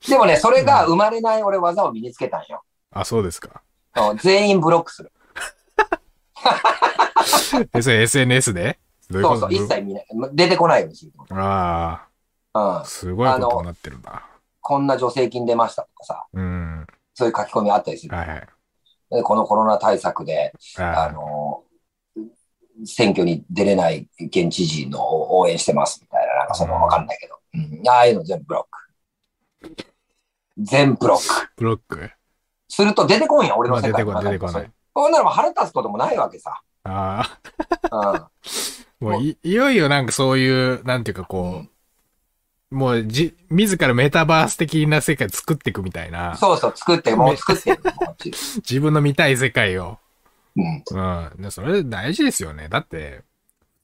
[0.08, 2.62] でもね、それが生まれない俺技を身につけたんよ。
[2.90, 3.62] あ、そうですか。
[3.96, 5.12] うん全員ブロックする。
[7.74, 8.78] え、それ SNS で？
[9.10, 9.40] どういうこと？
[9.40, 10.06] そうそう、一切見ない。
[10.32, 11.12] 出てこないようにする。
[11.30, 12.06] あ
[12.54, 12.84] うんあ、。
[12.84, 14.24] すごいことになってるな。
[14.60, 16.86] こんな助成金出ましたとかさ、うん。
[17.14, 18.14] そういう書き込みあったりする。
[18.16, 18.48] はいはい。
[19.10, 21.57] でこのコロナ対策で、ああの、
[22.84, 27.38] 選挙に出れない県知事のを応援してますみたいな、なんかそのわかんないけど。
[27.54, 27.88] うん。
[27.88, 28.66] ああいうの全部ブロ
[29.62, 29.76] ック。
[30.58, 31.50] 全部ブロック。
[31.56, 32.10] ブロック。
[32.68, 34.70] すると出てこんや、俺の世界の中にこない、出てこない。
[34.94, 36.60] そんなのも腹立つこともないわけさ。
[36.84, 37.38] あ
[37.90, 37.98] うん。
[37.98, 38.30] あ、
[39.00, 41.64] もうい、いよいよなんかそういう、なんていうかこ
[42.70, 47.78] う、もうじ、自らメタバース的な世界作っていくみたいな、そうそう、作って、もう作って
[48.68, 49.98] 自分の見たい世界を。
[50.58, 51.30] うん。
[51.34, 51.42] うん。
[51.42, 52.68] でそれ大事ですよね。
[52.68, 53.22] だって、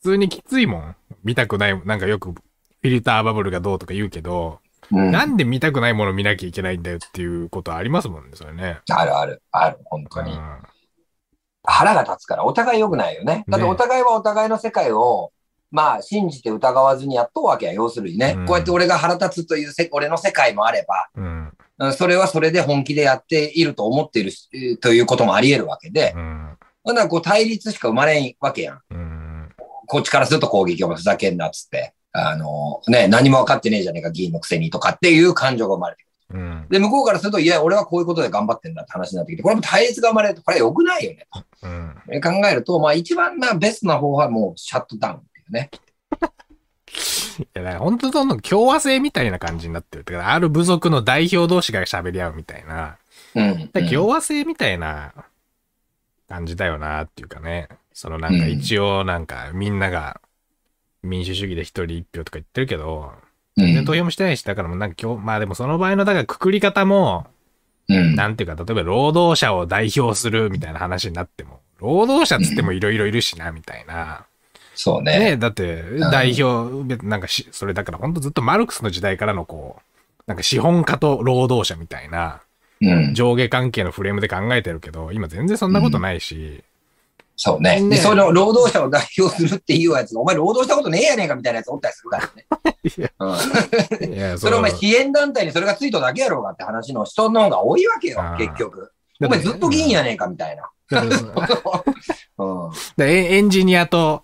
[0.02, 0.96] 普通にきついもん。
[1.22, 4.60] 見たくない、なんかよくフィルターバブルがどうとか言うけど、
[4.90, 5.10] うん。
[5.10, 8.80] なんで見たくないもの見なきゃいけないんだよっていうことありますもんね、それね。
[8.90, 10.32] あるある、ある、本当に。
[10.32, 10.38] うん
[11.66, 13.44] 腹が立つから、お互い良くないよね。
[13.48, 15.32] だってねお互いはお互いの世界を、
[15.70, 18.34] まあ、信じて疑わずにやっとうわけや、要するにね。
[18.36, 21.52] うんこうやって俺が腹立つというせ、俺の世界もあれば、うん。
[21.78, 26.53] うんそれはそれで本気でやっていると思っているということもあり得るわけで、うん。
[26.84, 28.80] ほんならこう対立しか生まれんわけやん。
[28.90, 29.48] うん。
[29.86, 36.40] こっちからすると攻撃をふざけんなっつって、あの、ね、何も分かってねえじゃねえか、議員のくせにとかっていう感情が生まれてくる。
[36.40, 36.66] うん。
[36.68, 41.42] で、向こうからすると、いや、俺はこういうことで頑張ってんだって話になってきて、これも対立が生まれると、これは良くないよね、と。
[41.62, 41.96] うん。
[42.12, 45.70] え考えると、まあ一番な、ベストな方はもうシャットダウンっていうね。
[47.38, 50.04] いや、だから本当どんどん共和制みたいな感じになってる。
[50.04, 52.98] だからある部族の代表同士が喋り合うみたいな。
[53.34, 53.58] うん。
[53.60, 55.12] だから共和制みたいな
[56.34, 57.68] 感じだよなっていうかね。
[57.92, 60.20] そのなんか一応なんかみんなが
[61.04, 63.12] 民主主義で一人一票とか言ってるけど、
[63.56, 63.66] うん。
[63.66, 67.26] 全然投票もしてないし、だからもうなんか今日、まあでもその場合のだからくくり方も、
[67.88, 68.16] うん。
[68.16, 74.24] なんていうか、例えば労働者を代表するみたいな話になっても、労働者っつってもいろいろいるしな、みたいな。
[74.74, 75.18] そうね。
[75.18, 82.40] ねだって、代表、なんかし、それだから本当ずっとマルクスの時代からのこう、なんか資本家と労働者みたいなうん。
[83.12, 86.62] 上下関係のフレームで考えてるけど、今全然そんなことないし、
[87.36, 87.80] そうね。
[87.80, 92.46] ねで、その労働者を代表するっていうやつが、お前労働したことねえやねえかみたいなやつおったりするからね。
[94.38, 98.92] それお前支援団体にそれがついただけやろうがって話の人の方が多いわけよ結局。
[99.20, 100.70] お前ずっと議員やねえかみたいな。
[102.98, 104.22] エエンジニアと、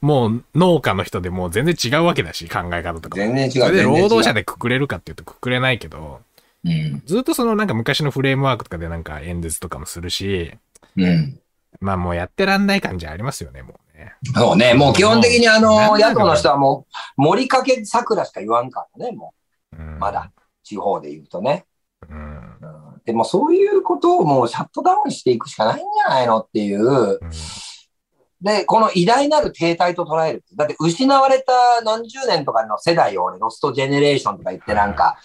[0.00, 3.22] もう農家の人でもう全然違うわけだし、考え方とかも。
[3.22, 3.50] 全然違う。
[3.52, 6.20] それで全然違う労働者でくくれるかっていうとくくれないけど、
[6.64, 7.02] うん。
[7.06, 10.52] ずっとそのなんか昔のフレームワークとかでなんか演説とかもするし、
[10.96, 11.40] うん。
[11.80, 14.14] まあもうやってらんない感じありますよね、もうね。
[14.34, 14.74] そうね。
[14.74, 19.34] もう基本的にあの、野党の人はもう、森かけ桜しか言わんからね、も
[19.72, 19.98] うんう。
[19.98, 20.30] まだ。。
[20.62, 21.64] 地方で言うとね。
[22.08, 22.18] うん。
[22.18, 23.02] うん。
[23.04, 26.84] でもそういうことをもうシャットダウンしていくしかないんじゃないのっていう。
[26.84, 27.18] うん
[28.42, 30.44] で、この偉大なる停滞と捉える。
[30.56, 35.18] だって失われた何十年とかの世代を俺、ロストジェネレーションとか言ってなんか、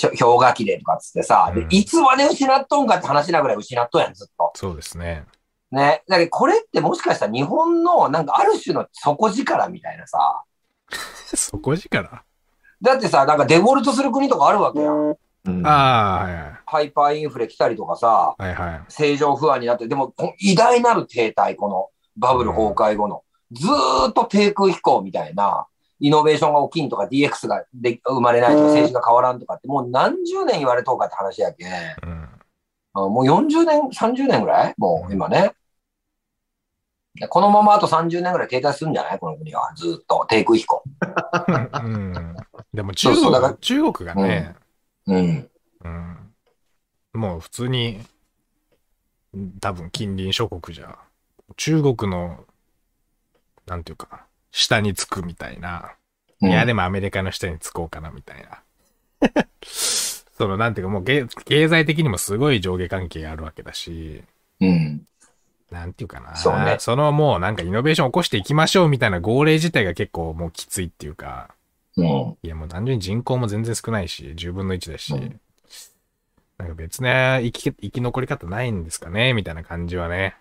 [0.00, 4.52] 氷河期でとかっつってさ、でうんいつまで失っとんかって話なぐらい失っとんやん、ずっと。
[4.54, 5.24] そうですね。
[5.70, 6.02] ね。
[6.08, 10.42] だけどこれってもしかしたら日本のなんかある種の底力みたいなさ、
[11.34, 12.22] そこ力？
[12.82, 15.16] だってさ、なんかデフォルトする国とかあるわけやん。
[15.46, 16.52] うんああ、はいはい。
[16.66, 18.80] ハイパーインフレ来たりとかさ、はいはい。
[18.88, 23.22] 正常不安になって、でも、偉大なる停滞、このバブル崩壊後の、
[23.52, 25.66] ずーっと低空飛行みたいな、
[25.98, 31.68] イノベーションが起きんとか DX がで生まれないとか政治が変わらんとかって、もう何十年言われとうかって話やけん。
[32.02, 32.28] うん。
[32.94, 34.74] あもう40年、30年ぐらい？
[34.78, 35.52] もう今ね。
[37.14, 39.18] でこのままあと30年ぐらい停滞するんじゃない？
[39.18, 39.72] この国は。
[39.74, 40.82] ずーっと低空飛行。
[41.82, 42.36] うん。
[42.74, 44.54] でも中そうそう中国がね、
[45.06, 45.50] うん。
[45.84, 46.32] うん。
[47.14, 48.00] もう普通に、
[49.62, 50.98] 多分近隣諸国じゃ、
[51.56, 52.44] 中国の、
[53.66, 54.25] なんていうか、
[54.56, 55.92] 下につくみたいな。
[56.40, 58.62] うんいや、でもアメリカの下につこうかなみたいな。
[59.62, 64.22] その、なんていうか、もう経経済的にもすごい上下関係があるわけだし、
[64.60, 65.06] うん。
[65.70, 66.36] なんていうかな。
[66.36, 71.54] そうねのもうなんかイノベーション起こしていきましょうみたいな号令自体が結構もうきついっていうか、
[71.96, 72.06] うん。
[72.06, 75.40] いやもう単純に人口も全然少ないし、10分の1だし、うん
[76.58, 80.36] なんか別な生き生き残り方ないんですかねみたいな感じはね。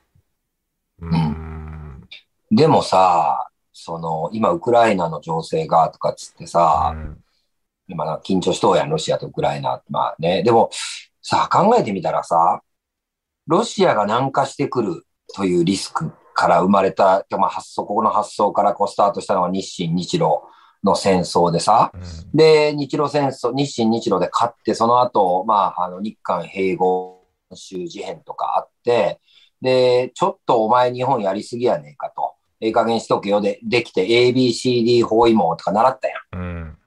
[1.02, 2.08] うーん。
[2.52, 3.45] でもさ、
[3.78, 7.22] その、今、ウクライナの情勢がとかっつってさ、うん
[7.88, 9.80] 今な緊張しとうやん、ロシアとウクライナ。
[9.90, 10.42] まあね。
[10.42, 10.72] でも、
[11.22, 12.62] さ、考えてみたらさ、
[13.46, 15.06] ロシアが南下してくる
[15.36, 20.30] というリスクから生まれた、まあ、発想、ここの発想からこうスタートしたのは日清日露
[20.84, 22.02] の戦争でさ、うん
[22.34, 27.24] で、日露戦争、日清日露で勝って、その後、まあ、あの、日韓併合
[27.54, 29.20] 州事変とかあって、
[29.62, 32.35] で、ちょっとお前日本やりすぎやねえかと。
[32.62, 33.42] ええ加減しとけよ。
[33.42, 36.22] で、できて ABCD 包囲網とか習ったやん。
[36.36, 36.78] うん。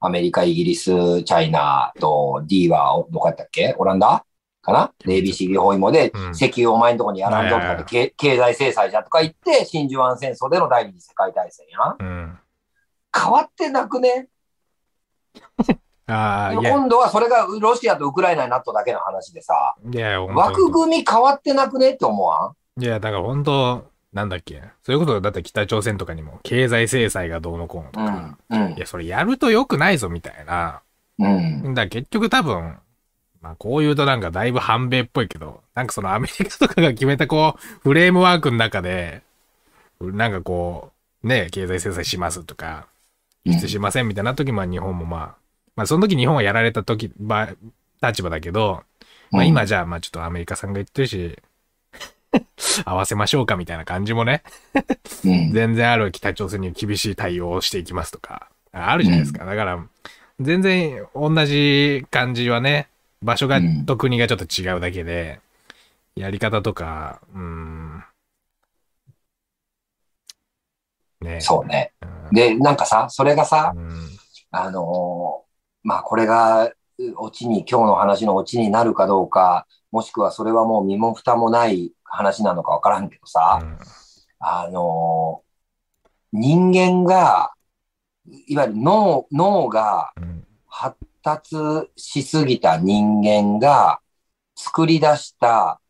[0.00, 0.84] アメリカ、イギリス、
[1.24, 3.74] チャイナと D はどこやったっけ？
[3.78, 4.24] オランダ？
[4.62, 4.92] かな？
[5.04, 6.30] で ?ABCD 包囲網でうん。
[6.30, 11.96] 石油お前んとこにやらんぞとかでけ経済制裁じゃとか言って、真珠湾戦争での第二次世界大戦やん。
[11.98, 12.38] うん。
[13.12, 14.28] 変わってなくね？
[16.10, 21.90] あ今度はそれがロシアとウクライナになっただけの話でさ、いや、枠組み変わってなくね？
[21.90, 22.82] って思わん？
[22.82, 24.62] いや、だから本当なんだっけ？
[24.82, 28.72] そういうことだって北朝鮮とかにも経済制裁がどうのこうのとか、うん。
[28.72, 30.80] いや、それやると良くないぞみたいな。
[31.18, 31.74] うん。
[31.74, 32.76] だから結局多分、
[33.42, 39.22] まあこう言うとなんかだいぶ反米っぽいけど、なんかそのアメリカとかが決めたこう、フレームワークの中で、
[40.00, 40.90] なんかこ
[41.22, 42.86] う、ね、経済制裁しますとか、
[43.44, 45.34] 輸出しませんみたいな時も日本もまあ、
[45.76, 47.50] まあその時日本はやられた時、ば
[48.02, 48.82] 立場だけど、
[49.30, 51.38] まあ今じゃあまあちょっとアメリカさんが言ってるし、
[52.84, 54.42] 合わせましょうかみたいな感じもね、
[55.24, 59.44] うん、全然ある北朝鮮に厳しい対応をしていきますとか、あるじゃないですか。
[59.44, 59.84] だから、
[60.40, 62.88] 全然同じ感じはね、
[63.22, 65.40] 場所がうんと国がちょっと違うだけで、
[66.14, 68.04] やり方とか、うーん。
[71.20, 71.92] ねそうね。
[72.02, 74.18] うんで、なんかさ、それがさ、うん
[74.50, 75.48] あのー
[75.84, 76.72] まあこれが、う
[77.16, 83.78] オチに、今日の話のオチになるかどうか、もしくはそれはもう身も蓋もない話なのかわからんけどさ、うん
[84.40, 85.48] あのー
[86.30, 87.52] 人間が、
[88.46, 91.56] いわゆる脳、脳がうん発達
[91.96, 94.00] しすぎた人間が
[94.54, 95.80] 作り出した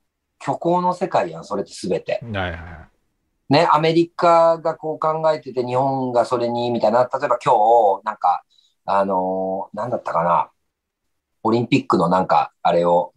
[0.40, 2.20] 虚構の世界やん、それってすべて。
[2.32, 3.52] はいはい。
[3.52, 8.44] ね、アメリカがこう考えてて、日本がそれに、みたいな、例えば今日、なんか、
[8.84, 10.50] あのーなんだったかな。
[11.42, 13.14] オリンピックのなんか、あれを、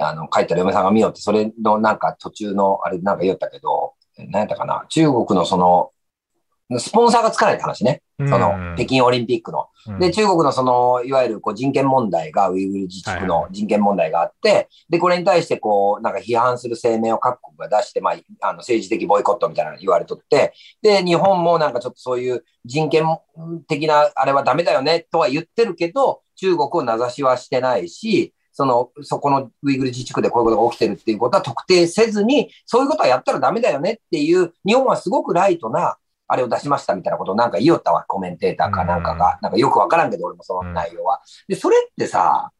[0.00, 4.84] あの、書いたら嫁さんが見ようって、それのなんか途中の、あれなんか言ったけど、何やったかな？
[4.88, 5.92] 中国のその、
[6.78, 8.02] スポンサーがつかないって話ね。
[8.18, 9.68] その、北京オリンピックの。
[10.00, 23.04] で、中国のその、いわゆるこう人権問題が、ウイグル自治区の人権問題があって、で、これに対してこう、なんか批判する声明を各国が出して、まあ、あの、政治的ボイコットみたいなの言われとって、で、日本もなんかちょっとそういう人権
[23.66, 35.96] 的なあれはダメだよねとは言ってるけど、中国を名指しはしてないし、その、そこのウイグル自治区でこういうことが起きてるっていうことは特定せずに、そういうことはやったらダメだよねっていう、日本はすごくライトな、
[36.26, 39.38] あれを出しましたみたいなことをなんか言いよったわ、コメンテーターかなんかが。
[39.42, 41.20] なんかよくわからんけど、俺もその内容は。
[41.46, 42.50] で、それってさ、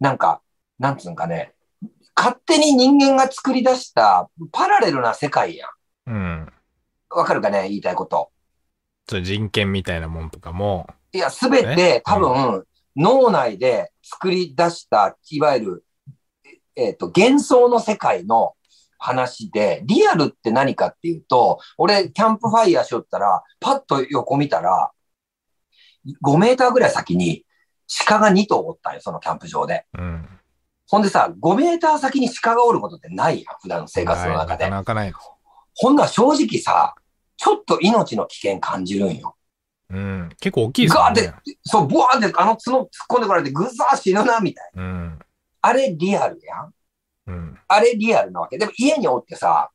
[0.00, 0.40] なんか、
[0.78, 1.52] なんつうんかね、
[2.16, 5.70] 勝手に人間が作り出したパラレルな世界やん。
[6.06, 6.52] うん。
[7.10, 8.30] わかるかね言いたいこと。
[9.06, 10.86] 人権みたいなもんとかも。
[11.12, 12.64] いや、すべて多分、
[12.96, 15.84] 脳内で作り出した、いわゆる、
[16.76, 18.54] えっ、ー、と、幻想の世界の
[18.98, 24.90] 話で、リアルって何かっていうと、俺、キャンプファイヤーしよったら、パッと横見たら、
[26.24, 27.44] 5メーターぐらい先に
[28.06, 29.86] 鹿が2頭おったんよ、そのキャンプ場で。
[29.96, 30.28] うん、
[30.88, 34.64] ほんでさ、5メーター先に鹿がおることってないやん、普段の生活の中で。
[34.64, 35.18] なかなかないの。
[35.74, 36.94] ほんなら正直さ、
[37.36, 39.36] ちょっと命の危険感じるんよ。
[39.92, 40.28] うん。
[40.40, 41.00] 結構大きいですね。
[41.00, 41.34] ガーって、
[41.64, 44.82] そう、ブワーってあの角突っ込んでこられてぐざー死ぬな、みたいな。
[44.82, 45.18] うん。
[45.60, 46.72] あれリアルやん。
[47.24, 48.58] うん、あれリアルなわけ。
[48.58, 49.70] でも家におってさ、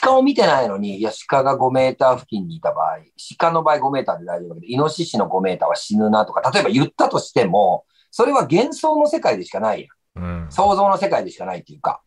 [0.00, 3.00] 鹿を見てないのに、いや、鹿が5メーター付近にいた場合、
[3.38, 9.82] 鹿の場合5メーターで大丈夫だけど、イノシシの5メーターは死ぬなとか、例えば言ったとしても、それは幻想の世界でしかない
[10.16, 10.44] やん。
[10.44, 12.00] うん、想像の世界でしかないっていうか。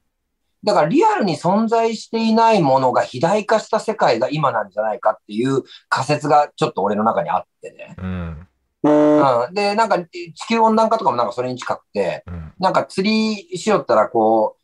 [0.64, 7.96] だからリアルに存在していないものが肥大化した世界が今なんじゃないかっていう仮説がちょっと俺の中にあってね。
[7.98, 8.48] うん。
[8.84, 14.58] うん、で、なんか地球温暖化とかもなんかそれに近くて、うん、なんか釣りしよったらこう、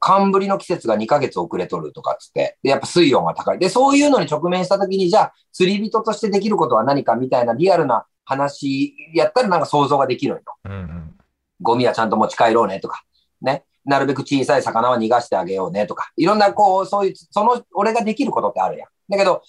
[0.00, 3.58] 寒ぶりの季節が2ヶ月遅れとるとかっつって、で、やっぱ水温が高い。
[3.58, 10.40] で、そういうのに直面した時に、じゃあ釣り人としてできることは何かみたいなリアルな話やったらなんか想像ができるよ。
[10.64, 11.14] うんうん、
[11.60, 13.04] ゴミはちゃんと持ち帰ろうねとか、
[13.40, 13.64] ね。
[13.84, 18.88] なるべく小さい魚は逃がしてあげようねとか、いろんなこう、そういう、その、俺ができることってあるやん。
[19.08, 19.42] だけど、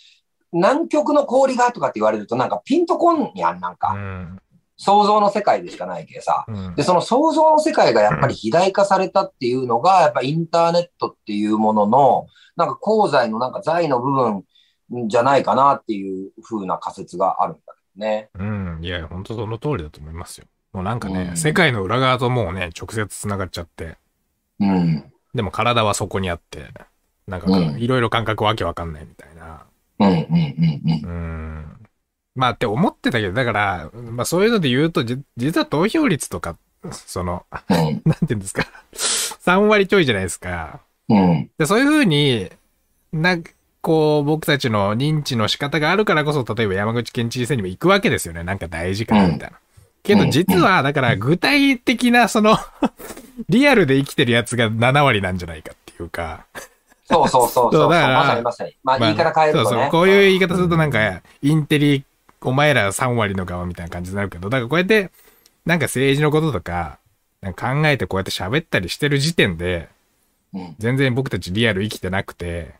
[0.51, 3.95] 南極の氷がとかって言われるとなんかピンとこんやん、なんか。
[4.77, 12.25] 想像の世界でしかないけさ、うん、で、その想像の世界がやっぱり肥大化されたっていうのが、やっぱインターネットっていうものの、
[12.55, 14.43] なんか功罪のなんか財の部分
[15.07, 18.29] じゃないかなっていう風な仮説があるんだけどね。
[18.33, 18.79] うん。
[18.81, 20.47] いや、本当その通りだと思いますよ。
[20.73, 23.97] もうなんかね、うん、世界の裏側ともうね、直接繋がっちゃって。
[24.61, 25.03] うん。
[25.33, 26.67] でも体はそこにあって、
[27.27, 27.47] なんか
[27.77, 29.65] いろいろ感覚わけわかんないみたいな。
[29.99, 31.09] うんうんうんうん。
[31.09, 31.77] うん
[32.35, 35.03] まあって思ってたけど、だから、まあそういうので言うと、
[35.37, 36.57] 実は投票率とか、
[36.91, 40.79] その、うん、 なんて言うんですか、3割ちょいじゃないですか。
[41.09, 41.49] うん。
[41.57, 42.49] でそういうふうに、
[43.11, 43.51] なんか、
[43.81, 48.43] こう、僕たちの認知の仕方があるからこそ、例えば山口県知事選にも行くわけですよね。
[48.43, 49.57] なんか大事かな、みたいな。
[50.03, 52.57] けど実は、だから具体的な、その
[53.49, 56.45] リアルで生きてるやつが7割なんじゃないかっていうか
[57.05, 57.91] そうそうそうそう。
[57.91, 58.75] だから、まさにまさに。
[58.83, 59.91] まあ、言い方変えると、ね、そうそう。
[59.91, 62.05] こういう言い方するとなんか、インテリ
[62.41, 65.11] お前ら3割の側みたいな感じになるけど、だからこうやって、
[65.65, 66.97] なんか政治のこととか、
[67.53, 69.89] か考えてこうやって喋ったりしてる時点で、
[70.79, 72.73] 全然僕たちリアル生きてなくて、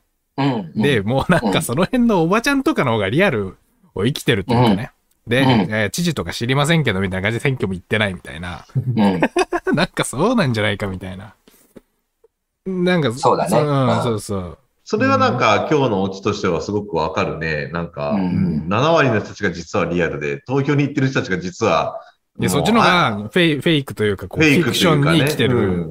[0.76, 3.58] で、もうなんかその辺のおばちゃんとかの方がリアル
[3.94, 4.92] を生きてるっていうかね。
[5.28, 8.66] で、えー、知事とか知りませんけど、みたいな感じで選挙も行ってないみたいな。
[9.74, 11.36] なんかそうなんじゃないかみたいな。
[12.66, 13.60] なんか、そうだね。
[13.60, 14.58] うん、そうそう。
[14.84, 17.68] それはなんか、今日のオチとしてはすごくわかるね。
[17.68, 22.02] なんか、うん、7割の人たちが実はリアルで、投票に行ってる人たちが実は、
[22.40, 25.88] いや、そっちのがフェイフェイクというか、こう、フィクションに生きてる、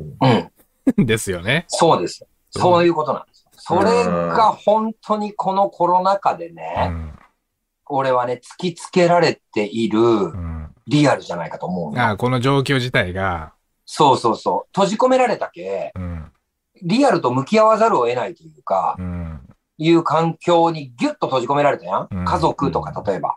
[0.96, 1.64] うん、 ですよね。
[1.68, 2.24] そうです。
[2.50, 3.46] そういうことなんです。
[3.56, 7.12] それが本当にこのコロナ禍でね、うん、
[7.90, 10.00] 俺はね、突きつけられている
[10.86, 13.52] リアルじゃないかと思う、うん、あこの状況自体が。
[13.86, 14.68] そうそうそう。
[14.74, 16.32] 閉じ込められたけ、うん
[16.82, 19.40] リアルと向き合わざるを得ないというか、うん、
[19.78, 22.08] いう環境にギュッと閉じ込められたやん。
[22.24, 23.36] 家族とか、例えば。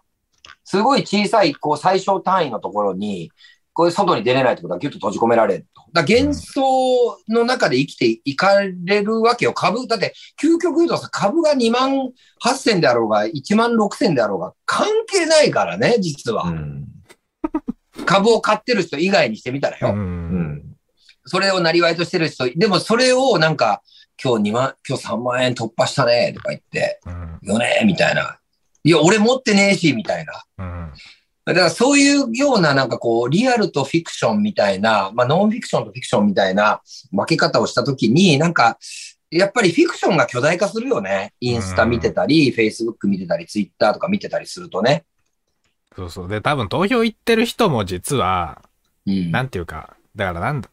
[0.65, 3.31] すごい小さい、こう、最小単位のところに、
[3.73, 5.83] こういう外に出れないってことはギュッと閉じ込められると。
[5.93, 6.61] だ幻想
[7.27, 9.53] の中で生きていかれるわけよ。
[9.53, 12.11] 株、だって、究極言うとさ、株が2万
[12.43, 16.43] 8000であろうが、1万6000であろうが、関係ないからね、実は。
[16.43, 16.85] うん、
[18.05, 19.89] 株を買ってる人以外にしてみたらよ。
[19.89, 20.73] うん
[21.25, 23.81] それをなりわいとしてる人、でもそれをなんか、
[24.21, 28.39] 今日2万、今日3万円突破したね、とか言って、うん、よね、みたいな。
[28.83, 30.43] いや、俺持ってねえし、みたいな。
[30.57, 30.93] うん、
[31.45, 36.81] だからそういうようななんかこう、リアルとフィクションみたいな、まあノンフィクションとフィクションみたいな
[37.11, 38.77] 分け方をしたときに、なんか、
[39.29, 41.33] やっぱりフィクションが巨大化するよね。
[41.41, 45.05] インスタ見てたり、フェイスブック見てたり、ツイッターとか見てたりするとね。
[45.95, 46.29] そうそう。
[46.29, 48.61] で、多分投票行ってる人も実は、
[49.05, 49.31] うん。
[49.31, 50.69] なんていうか、だからなんだ、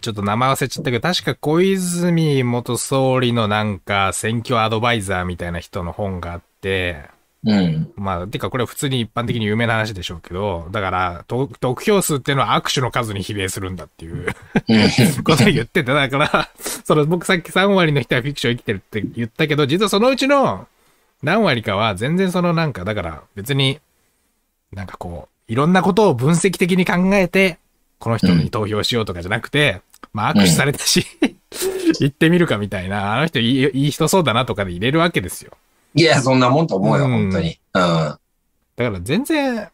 [0.00, 7.04] ちょっと名前忘れちゃったけど、確か小泉元総理のなんか選挙アドバイザーみたいな人の本があって、
[7.44, 7.92] うん。
[7.96, 14.26] まあ、てかこれは普通に一般的に有名な話でしょうけど、だから、と得票数っていうのは握手の数に比例するんだっていう
[14.68, 15.24] うん。
[15.24, 16.48] ことを言ってて、だから、
[16.84, 20.68] その僕さっき3割の人はフィクション生きてるって言ったけど、実はそのうちの
[21.22, 23.80] 何割かは全然そのなんか、だから別に、
[24.72, 27.58] なんかこう、いろんなことを分析的に考えて、
[27.98, 29.80] この人に投票しようとかじゃなくて、
[30.12, 31.06] まあ握手されたし、
[32.00, 35.52] 行ってみるかみたいな、あの人いいいい人そうだなとかで入れるわけですよ。
[35.94, 37.60] いや、そんなもんと思うよ、うん本当に。
[37.74, 37.80] うん。
[37.80, 38.18] だか
[38.76, 39.68] ら全然、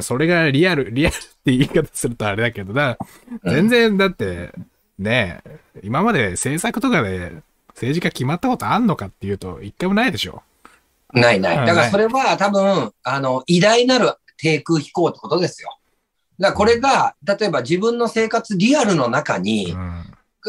[0.00, 3.06] それがリアル、リアルって言い方するとあれだけど、だか
[3.42, 4.52] ら全然だって、
[4.98, 7.32] ねえ、今まで政策とかで
[7.68, 10.42] 政治家決まったことあんのかっていうと、一回もないでしょ。
[11.12, 11.58] ないない。
[11.58, 15.76] うんだからそれは多分、あの、偉大なる低空飛行ってことですよ。
[16.38, 20.04] だからこれが、例えば自分の生活リアルの中に、うん。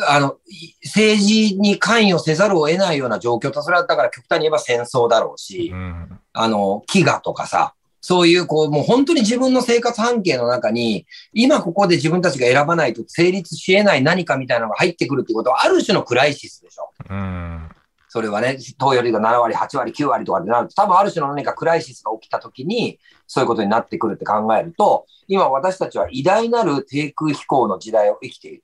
[0.08, 6.20] あの、い政治に関与せざるを得ないような状況と、それはだから極端に言えば戦争だろうし、うん。
[6.34, 16.92] あの、飢餓とかさ、そういう、こう、もう本当に自分の生活半径の中に、今ここで自分たちが選ばないと成立し得ない何かみたいなのが入ってくるってことは、ある種のクライシスでしょ。
[17.10, 17.70] うん。
[18.16, 28.64] それはね、投票率が7割、8割、9割とかでなると、多分ある種の何かクライシスが起きたときに、そういうことになってくるって考えると、今私たちは偉大なる低空飛行の時代を生きている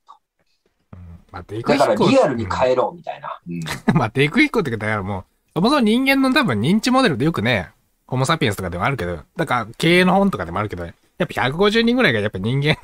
[1.32, 1.72] まあ、テイと。
[1.72, 3.40] だからリアルにえ変えろ、みたいな。
[3.48, 5.24] うんまあ、テイク飛行ってか、だからもう、
[5.54, 7.70] そもそも人間の多分認知モデルでよくね、
[8.06, 12.76] ホモサピエンスとかでもあるけど、だから経営の本とかでもあるけど、やっぱ150人ぐらいがやっぱ人間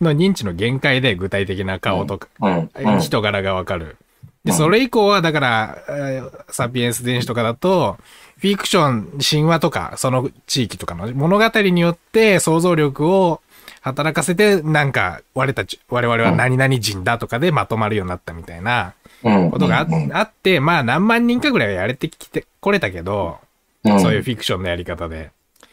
[0.00, 2.70] の認知の限界で具体的な顔とか、うん。
[2.74, 3.00] うん。
[3.00, 3.96] 人柄がわかる。
[4.44, 7.96] で、うんそれ以降は、だから、えーサピエンス電子とかだと、
[8.38, 13.40] フィクション、神話とか、その地域とかの物語によって想像力を
[13.86, 19.50] 働かせて、なんか、我たち、我々は何々人だとかでまとまるようになったみたいなうん。
[19.52, 23.38] ことがあ,、って、まあ何万人かぐらいはやれてきて、これたけど、
[23.84, 25.30] うんそういうフィクションのやり方で。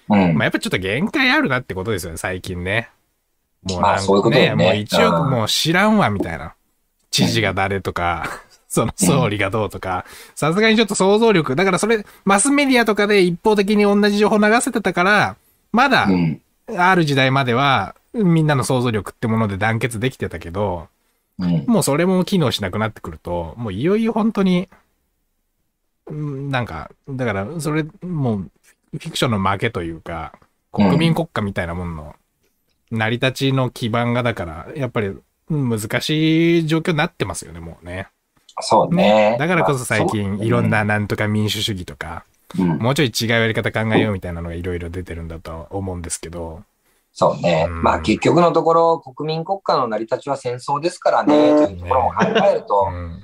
[0.10, 0.36] うん。
[0.36, 2.90] まあやっぱちょっと限界あるなってことですよね、最近ね。
[3.64, 6.54] もうなんかねもう一億うんもう知らんわ、みたいな。
[7.10, 8.26] 知事が誰とか、
[8.68, 10.06] その総理がどうとか、
[10.36, 15.36] さすがにちょっと想像力、だからそれ、マスメディアとかで一方的に同じ情報流せてたから、
[15.72, 16.40] まだう、ん。
[16.78, 20.88] ある時代までは、みんなの想像力ってもので団結できてたけど、
[21.40, 21.66] うん。
[21.66, 24.70] もうそれも機能しなくなってくると、もういよいよ本当に、
[26.08, 28.52] うんなんか、だから、それ、もう、
[28.92, 30.34] フィクションの負けというか、
[30.72, 32.16] 国民国家みたいなもんの、
[32.92, 35.24] 成り立ちの基盤が、だから、やっぱり、うん
[35.70, 38.08] 難しい状況になってますよね、もうね。
[38.62, 39.36] そうね。
[39.40, 42.24] だからこそ最近、まあいろんななんとか民主主義とか、
[42.56, 46.64] もうちょい違うやり方考えようみたいなのがいろいろ出てるんだと思うんですけど、
[47.14, 47.68] そうね。
[47.70, 53.24] うんまあ結局のところ、国民国家の成り立ちは戦争ですからね、というところも考えるとう、ん。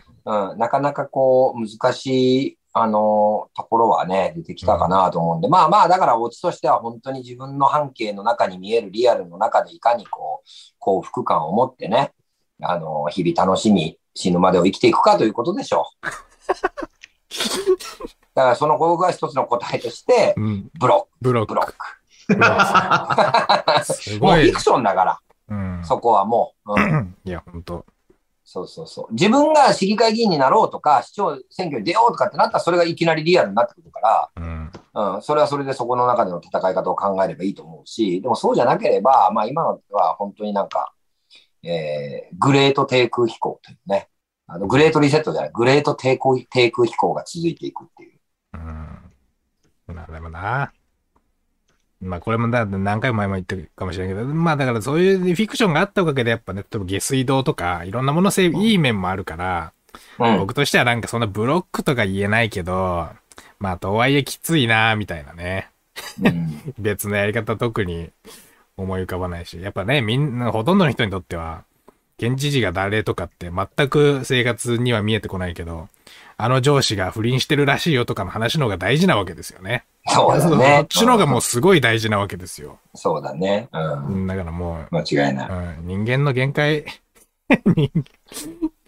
[0.51, 12.13] うん、なかなかこう、難しい、あの、ところはね、出てきたかなと思うんで、まあまあ、だからオチとしては本当に自分の半径の中に見えるリアルの中でいかにこう、幸福感を持ってね、
[12.61, 16.05] あの、日々楽しみ、死ぬまでを生きていくかということでしょう。
[18.35, 20.69] だからその幸福が一つの答えとして、うん。
[20.79, 21.73] ブロック、ブロッブロック。
[22.37, 24.61] もうごいフィク。
[24.61, 25.19] ションだから、
[25.49, 25.81] うん。
[25.83, 26.73] そこはもう。
[26.73, 27.85] うん いや、本当
[28.51, 29.13] そうそうそう。
[29.13, 34.71] 自分が市議会議員になろうとか、市長選挙に出ようとかってなったら、それがいきなりリアルになってくるかうん。
[34.91, 40.93] ら、うん、それはそれでそこの中での戦い方を考えればいいと思うし、でもそうじゃなければ、まあ今のは本当になんか、
[41.61, 44.09] えー、グレート低空飛行というね、
[44.47, 48.19] あの、グレートリセットじゃない、グレート低空低空飛行が続いていくっていう。
[48.55, 49.95] うん。
[49.95, 50.71] まあでもな。
[52.01, 59.73] まあこれもだ何回も前も言ってるかもしれないけど、まあだからそういうフィクションがあったおかげでやっぱね、例えば下水道とかいろんなものせいい面もあるから、
[60.19, 60.37] うん。
[60.39, 63.09] 僕としてはなんかそんなブロックとか言えないけど、
[63.59, 65.69] まあとはいえきついなみたいなね。
[66.23, 68.09] うん 別のやり方特に
[68.77, 71.63] 思い浮かばないし、やっぱね、みんな、ほとんどの人にとっては、
[72.17, 75.89] 県知事が誰とかって全く生活には見えてこないけど、
[76.41, 79.83] あの上司が不倫してるらしいよとかの話の方が大事なわけですよね。
[80.07, 80.81] そそうだね。
[80.83, 82.79] っちの方がもうすごい大事なわけですよ。
[82.95, 83.67] そうだね。
[83.73, 83.77] う。
[83.77, 85.49] うんんだからもう、間違いない。
[85.49, 86.85] うん、人間の限界、
[87.49, 87.91] 人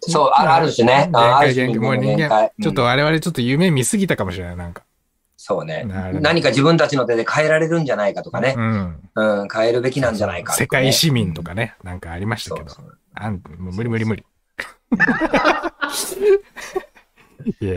[0.00, 1.10] そう、あある種ね。
[1.12, 4.84] 限界限界、もう人間ちょっと我々ちょっと夢見すぎたかもしれない、なんか。
[5.36, 5.84] そうね。
[6.22, 8.60] 何か自分たちの手で変えられるんじゃないかとかねう。
[8.62, 8.96] ん。
[9.14, 12.70] うん、変えるべきなんじゃないかね、世界市民とかね、なんかありましたけど。
[12.70, 14.24] そうそうあん無理無理無理。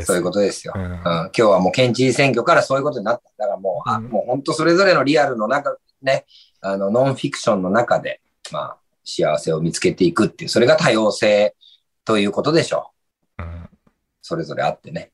[0.03, 0.73] そういうことですよ。
[0.75, 3.29] うんうん、今日はもう県知事選挙からそういうことになった。
[3.37, 6.25] だからもう、あうんもう本当それぞれのリアルの中、ね、
[6.61, 8.21] あの、ノンフィクションの中で、
[8.51, 11.55] まあ、幸せを見つけていくっていう、それが多様性
[12.03, 12.91] ということでしょ
[13.39, 13.43] う。
[13.43, 13.69] うん
[14.27, 15.11] それぞれあってね。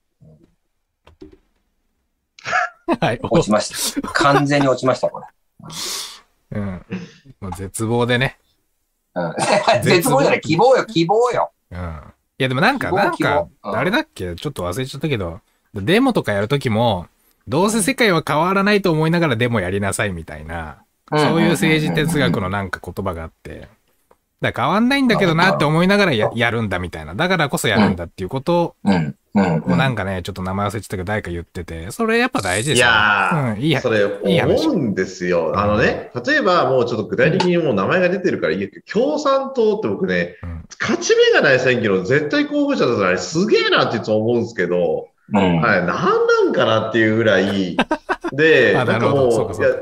[2.99, 3.19] はい。
[3.21, 4.07] 落ちました。
[4.13, 5.25] 完全に落ちました、これ。
[6.51, 6.85] うん。
[7.41, 8.39] もう絶望でね。
[9.13, 9.35] うん、
[9.83, 11.51] 絶望じゃない、希望よ、希望よ。
[11.71, 12.13] うん。
[12.41, 14.33] いやでもなんか、なんかあれだっけ？
[14.33, 15.41] ちょっと忘れちゃったけど、
[15.75, 17.05] デモとかやるときも、
[17.47, 20.79] どうせ世界は変わらないと思いながらデモやりなさいみたいな、
[21.11, 23.67] そういう政治哲学のなんか言葉があって、
[24.41, 27.13] だから変わんないんだけどなって思いながらややるんだみたいな。
[27.13, 28.75] だからこそやるんだっていうこと
[29.33, 29.55] うん。
[29.57, 29.73] うん。
[29.73, 32.93] をなんかね、ちょっと名前忘れちゃったけど誰か言ってて、それやっぱ大事でいすよね。
[32.93, 33.89] やうん、いいやそ。
[33.89, 35.53] れ思うんですよ。
[35.55, 45.61] あのね、例えばもうちょっと具体的にもう名前が出てるからいいけど、共産党って僕ね、うん勝ち目がない選挙の絶対候補者だったらあれすげえなっていつも思うんですけど、うん。
[45.61, 47.77] はい、なんなんかなっていうぐらい、
[48.33, 49.75] で、あなんかもう、いや、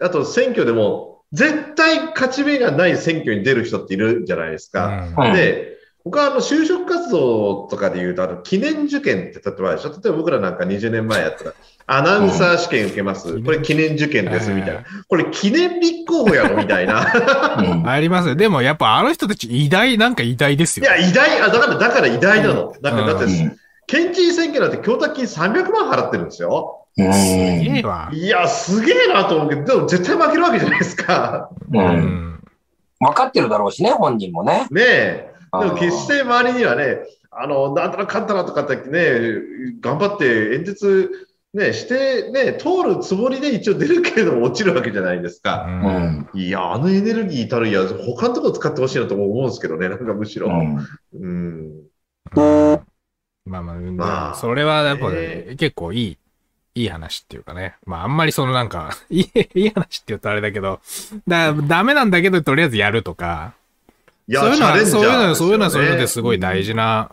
[0.00, 5.08] あと選挙でも、絶対勝ち目がない選挙に出る人っているじゃないですか。
[5.34, 5.73] で、
[6.04, 9.90] 僕はあの就職活動とかで言うと、あの記念受験って例えばでしょ？
[9.90, 11.54] 例えば僕らなんか20年前やったら、
[11.86, 13.28] アナウンサー試験受けます。
[13.30, 14.84] うんこれ記念受験です、みたいな。
[15.08, 17.06] これ記念立候補やろ、みたいな。
[17.58, 18.34] うんありますよ。
[18.34, 20.84] でもやっぱあの人たち偉大、なんか偉大ですよ。
[20.84, 22.74] いや、偉大、あ、だから、だから偉大なの。
[22.82, 26.86] だから、だって、うん県知事選挙なんて供託金300万払ってるんですよ。
[26.96, 28.08] うんすげえわ。
[28.14, 31.50] いや、すげえなと思うけど、でも絶対負けるわけじゃないですか。
[31.70, 31.78] う。
[31.78, 32.40] うんん。
[32.98, 34.66] 分かってるだろうしね、本人もね。
[34.70, 35.33] ねえ。
[35.60, 36.98] でも決しあて周りにはね、
[37.30, 39.40] あの、なんとなく勝ったなとかってね、
[39.80, 45.66] 頑張って演説、ね、して、ね、通るつもりで一応出るけれども落ちるわけじゃないですか。
[45.68, 46.28] のうん。
[46.34, 50.48] いや、あのエネルギーたるや、他のところ使ってほしいなとも思うんですけどね、なんかむしろ。
[50.48, 50.88] うん。
[51.12, 51.84] うん。
[52.36, 52.94] うん
[53.46, 56.18] まあまあ、まあそれはやっぱ、ねえ結構いい、
[56.74, 57.76] いい話っていうかね。
[57.84, 60.80] まああんまりそのなんか、 いい、いい話って言うとあれだけど、
[61.28, 63.54] だダメなんだけどとりあえずやるとか、
[64.26, 67.10] いや、そういうのは、そういうのそういうのはそういうのですごい大事な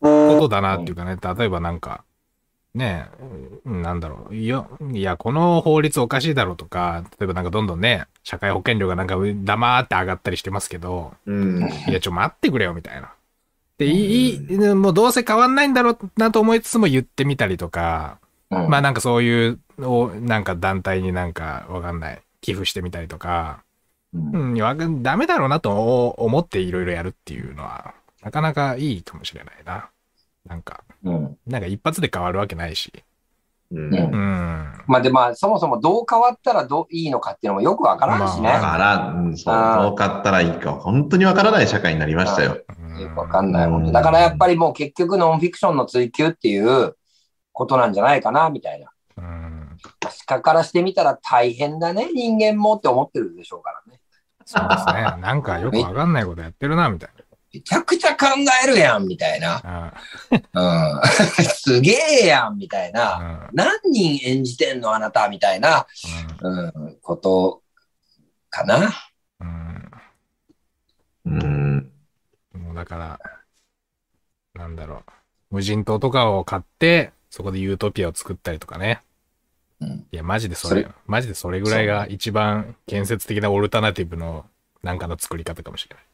[0.00, 2.04] ことだなっていうかね、例えばなんか、
[2.74, 3.24] ねえ、
[3.66, 11.70] うんなんだろう、いや、いや、この法律おかしいだろうとか、例えばなんかどんどんね、社会保険料がなんか黙って上がったりしてますけど、うん。
[11.88, 13.12] いや、ちょ、待ってくれよ、みたいな。
[13.76, 18.18] で、いい、もうどうせ変わんないんだろうなと思いつつも言ってみたりとか、
[18.50, 23.62] うんまあなんかそういうなんか団体になんかわかんない、寄付してみたりとか、
[24.14, 29.88] うんうん、ダメだろうなと思っていろいろやるっていうのは、なかなかいいかもしれないな。
[30.46, 31.38] なんか、うん。
[31.46, 32.92] なんか一発で変わるわけないし。
[33.70, 33.86] うん。
[33.86, 34.72] うんうん。
[34.86, 38.42] まあで、まあ、そもそもどう変わったらどういいのかっていうのもよくわからんしね。
[38.42, 42.58] まだから、うん、そう、どう買ったらいいか、本当にわからない社会になりましたよ。
[42.98, 46.96] よくわかんない、うん本当だからやっぱりもう結局ノンフィクションの追求っていう
[47.52, 48.90] ことなんじゃないかな、みたいな。
[49.16, 49.68] うん。
[50.26, 53.81] 鹿からしてみたら大変だね、人間もって思ってるでしょうからね。
[54.52, 55.16] そうですね。
[55.22, 57.10] なんかよくわかんないことやってるな、みたい
[57.54, 58.26] めちゃくちゃ考
[58.64, 59.60] えるやん、みたいな。
[59.62, 59.94] な。
[60.54, 61.02] うん。
[61.44, 62.94] すげえやん、みたいうん。
[62.94, 63.48] な。
[63.48, 65.86] うん何人演じてんの、あなた、みたいな、
[66.40, 67.62] うん、こと
[68.50, 68.90] かな。
[69.40, 69.90] うん。
[71.26, 71.92] うん。
[72.54, 73.20] もうだから、
[74.54, 75.12] なんだろう。
[75.50, 79.02] 無人島とかを買って、そこでユートピアを作ったりとかね。
[79.82, 84.46] うんいや、マジでそれ、それマジでそれぐらいが一番建設的なオルタナティブの
[84.82, 86.04] なんかの作り方かもしれない。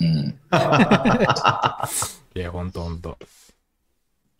[0.00, 0.28] うん。
[2.34, 3.18] いや、ほんとほんと。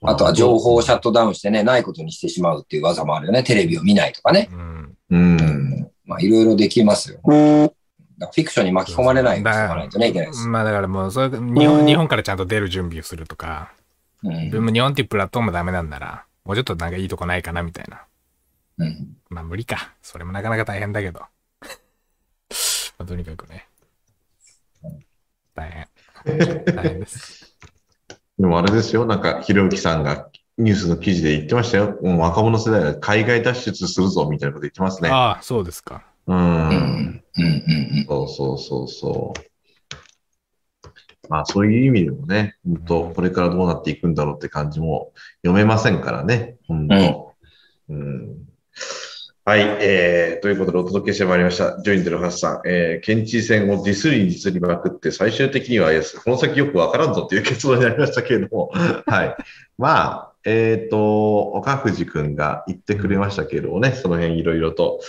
[0.03, 3.43] あとは情報をシャットダウンしてね、ないことにしてしまうっていう技もあるよね。
[3.43, 4.49] テレビを見ないとかね。
[4.53, 4.97] うん。
[5.11, 5.17] う。
[5.17, 5.91] うんん。
[6.07, 7.17] まあ、いろいろできますよ。
[7.17, 7.75] だか
[8.21, 10.47] らフィクションに巻き込まれないようにしておかないとね、いけないです。
[10.47, 13.73] まあだからもう、それ、日本、日本からちゃんと出る準備をするとか、
[14.23, 14.51] うん。
[14.51, 18.03] でも日本っていうプラットフォームダメなんなら、もうちょっとなんかいいとこないかなみたいな。
[18.79, 19.17] うん。
[19.29, 19.95] まあ無理か。
[20.03, 21.21] それもなかなか大変だけど。
[21.21, 21.29] ま
[22.99, 23.69] あ、とにかくね。
[25.55, 25.89] 大変。
[26.75, 27.57] 大変です。
[28.39, 31.99] でもあれですよ、なんか、ひろゆきさんがニュースの記事で言ってましたよ。
[32.03, 35.11] もう若者世代は海外脱出するぞ、みたいなこと言ってますね。
[35.11, 36.05] ああ、そうですか。
[36.27, 36.33] う。
[36.33, 36.43] うんん。
[36.43, 37.23] うん。
[37.37, 38.07] うん。
[38.09, 39.41] そうそうそうそう。
[41.29, 47.35] まあ、そういう意味でもね、本当これからどうなっていくんだろうって感じも読めませんからね、本当。
[47.91, 48.49] うん。
[49.49, 51.81] はい、えー、ということでお届けしてまいりました。
[51.81, 55.89] ジョインテルハスさん、えー、県知事選をディスりにディスりまくって、最終的には、
[56.23, 58.71] この先よくわからんぞっていう結論になりましたけれども、
[59.07, 59.37] はい。
[59.79, 65.01] まあ、えっ、と、岡藤くんが言ってくれましたけれどもね、その辺いろいろと。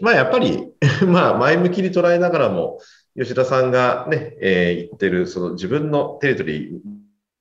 [0.00, 0.68] まあやっぱり、
[1.04, 2.78] まあ前向きに捉えながらも、
[3.18, 6.70] 吉田さんがね、えー言ってる、その自分のテリトリ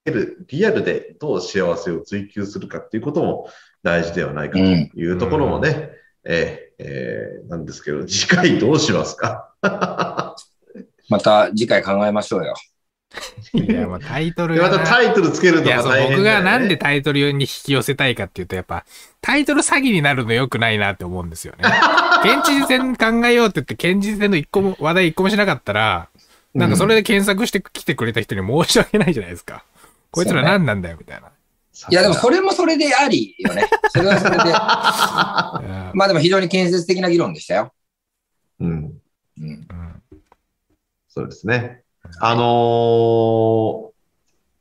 [0.07, 3.47] ー、リアルでどう幸せを追求するかっていうことも
[3.83, 5.91] 大事ではないかというところもね、
[6.23, 9.53] えーえーなんですけど、 次回どうしますか？
[11.09, 12.53] また次回考えましょうよ。
[13.53, 16.15] いや、まあタイトルまたタイトルつけるのが大変だよ、ね。
[16.15, 18.85] 僕がなんでタイトルに引き寄せたいかっていうと、やっぱ、
[19.19, 21.69] タイトル詐欺になるの良くないなって思うんですよね。
[22.23, 26.07] 県知事選考えようって言って、県知事選の一個も、話題一個もしなかったら、
[26.53, 29.65] なんかそれで検索して来てくれた人に申し訳ないじゃないですか。
[30.11, 31.30] こいつら何なんだよ、みたいな。
[31.89, 33.67] いや、でもそれもそれでありよね。
[33.89, 34.43] それはそれで。
[34.43, 37.73] うんまあでも非常に建設的な議論でしたよ。
[38.59, 38.69] うん。
[38.69, 39.47] うん。
[39.47, 40.01] うん
[41.13, 41.83] そうですね。
[42.19, 43.91] あのー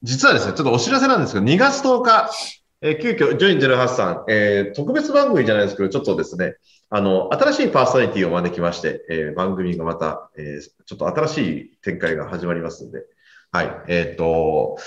[0.03, 2.31] 実はですね、ちょっとお知らせなんですけど、2月10日、
[2.81, 6.55] えー急遽、ジョイン08さん、えー特別番組じゃないですけど、ちょっとですね、
[6.89, 13.05] あの、新しいパーソナリティを招きまして、えー番組がまた、えーちょっと新しい展開が始まりますので、
[13.53, 14.79] はい、えっ、と、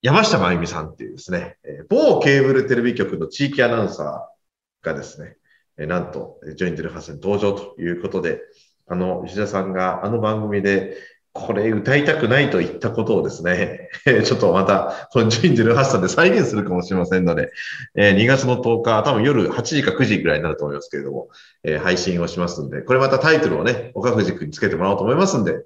[0.00, 1.56] 山下真由美さんっていうですね、
[1.88, 5.36] 某ケーブルテレビ局の地域アナウンサーがですね、
[5.86, 8.40] なんと、ジョイン08さんに登場ということで、
[8.86, 10.96] あの、石田さんがあの番組で、
[11.32, 13.90] これ歌いたくないと言ったことをですね、
[14.24, 17.50] ちょっとまた、このジョイン08さんで再現するかもしれませんので、
[17.96, 21.28] 2月の10日、多分夜8時か9時ぐらいになると思いますけれども、
[21.82, 25.64] 配信をしますんで、これまたタイトルをね、岡藤君につけてもらおうと思いますんで、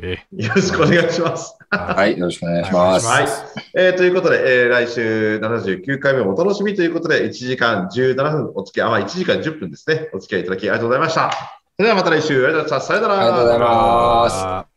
[0.00, 1.56] えよろしくお願いします。
[1.70, 3.06] はい、よろしくお願いします。
[3.06, 3.26] はい。
[3.74, 11.30] えーということで、えー来週79回目もお楽しみということで、1時間17分お付き合い、あ、まあ1時間10分ですね、お付き合いいただきありがとうございました。
[11.76, 12.94] それではまた来週、ありがとうございました。
[12.94, 13.20] さよなら。
[13.20, 14.67] ありがとうございます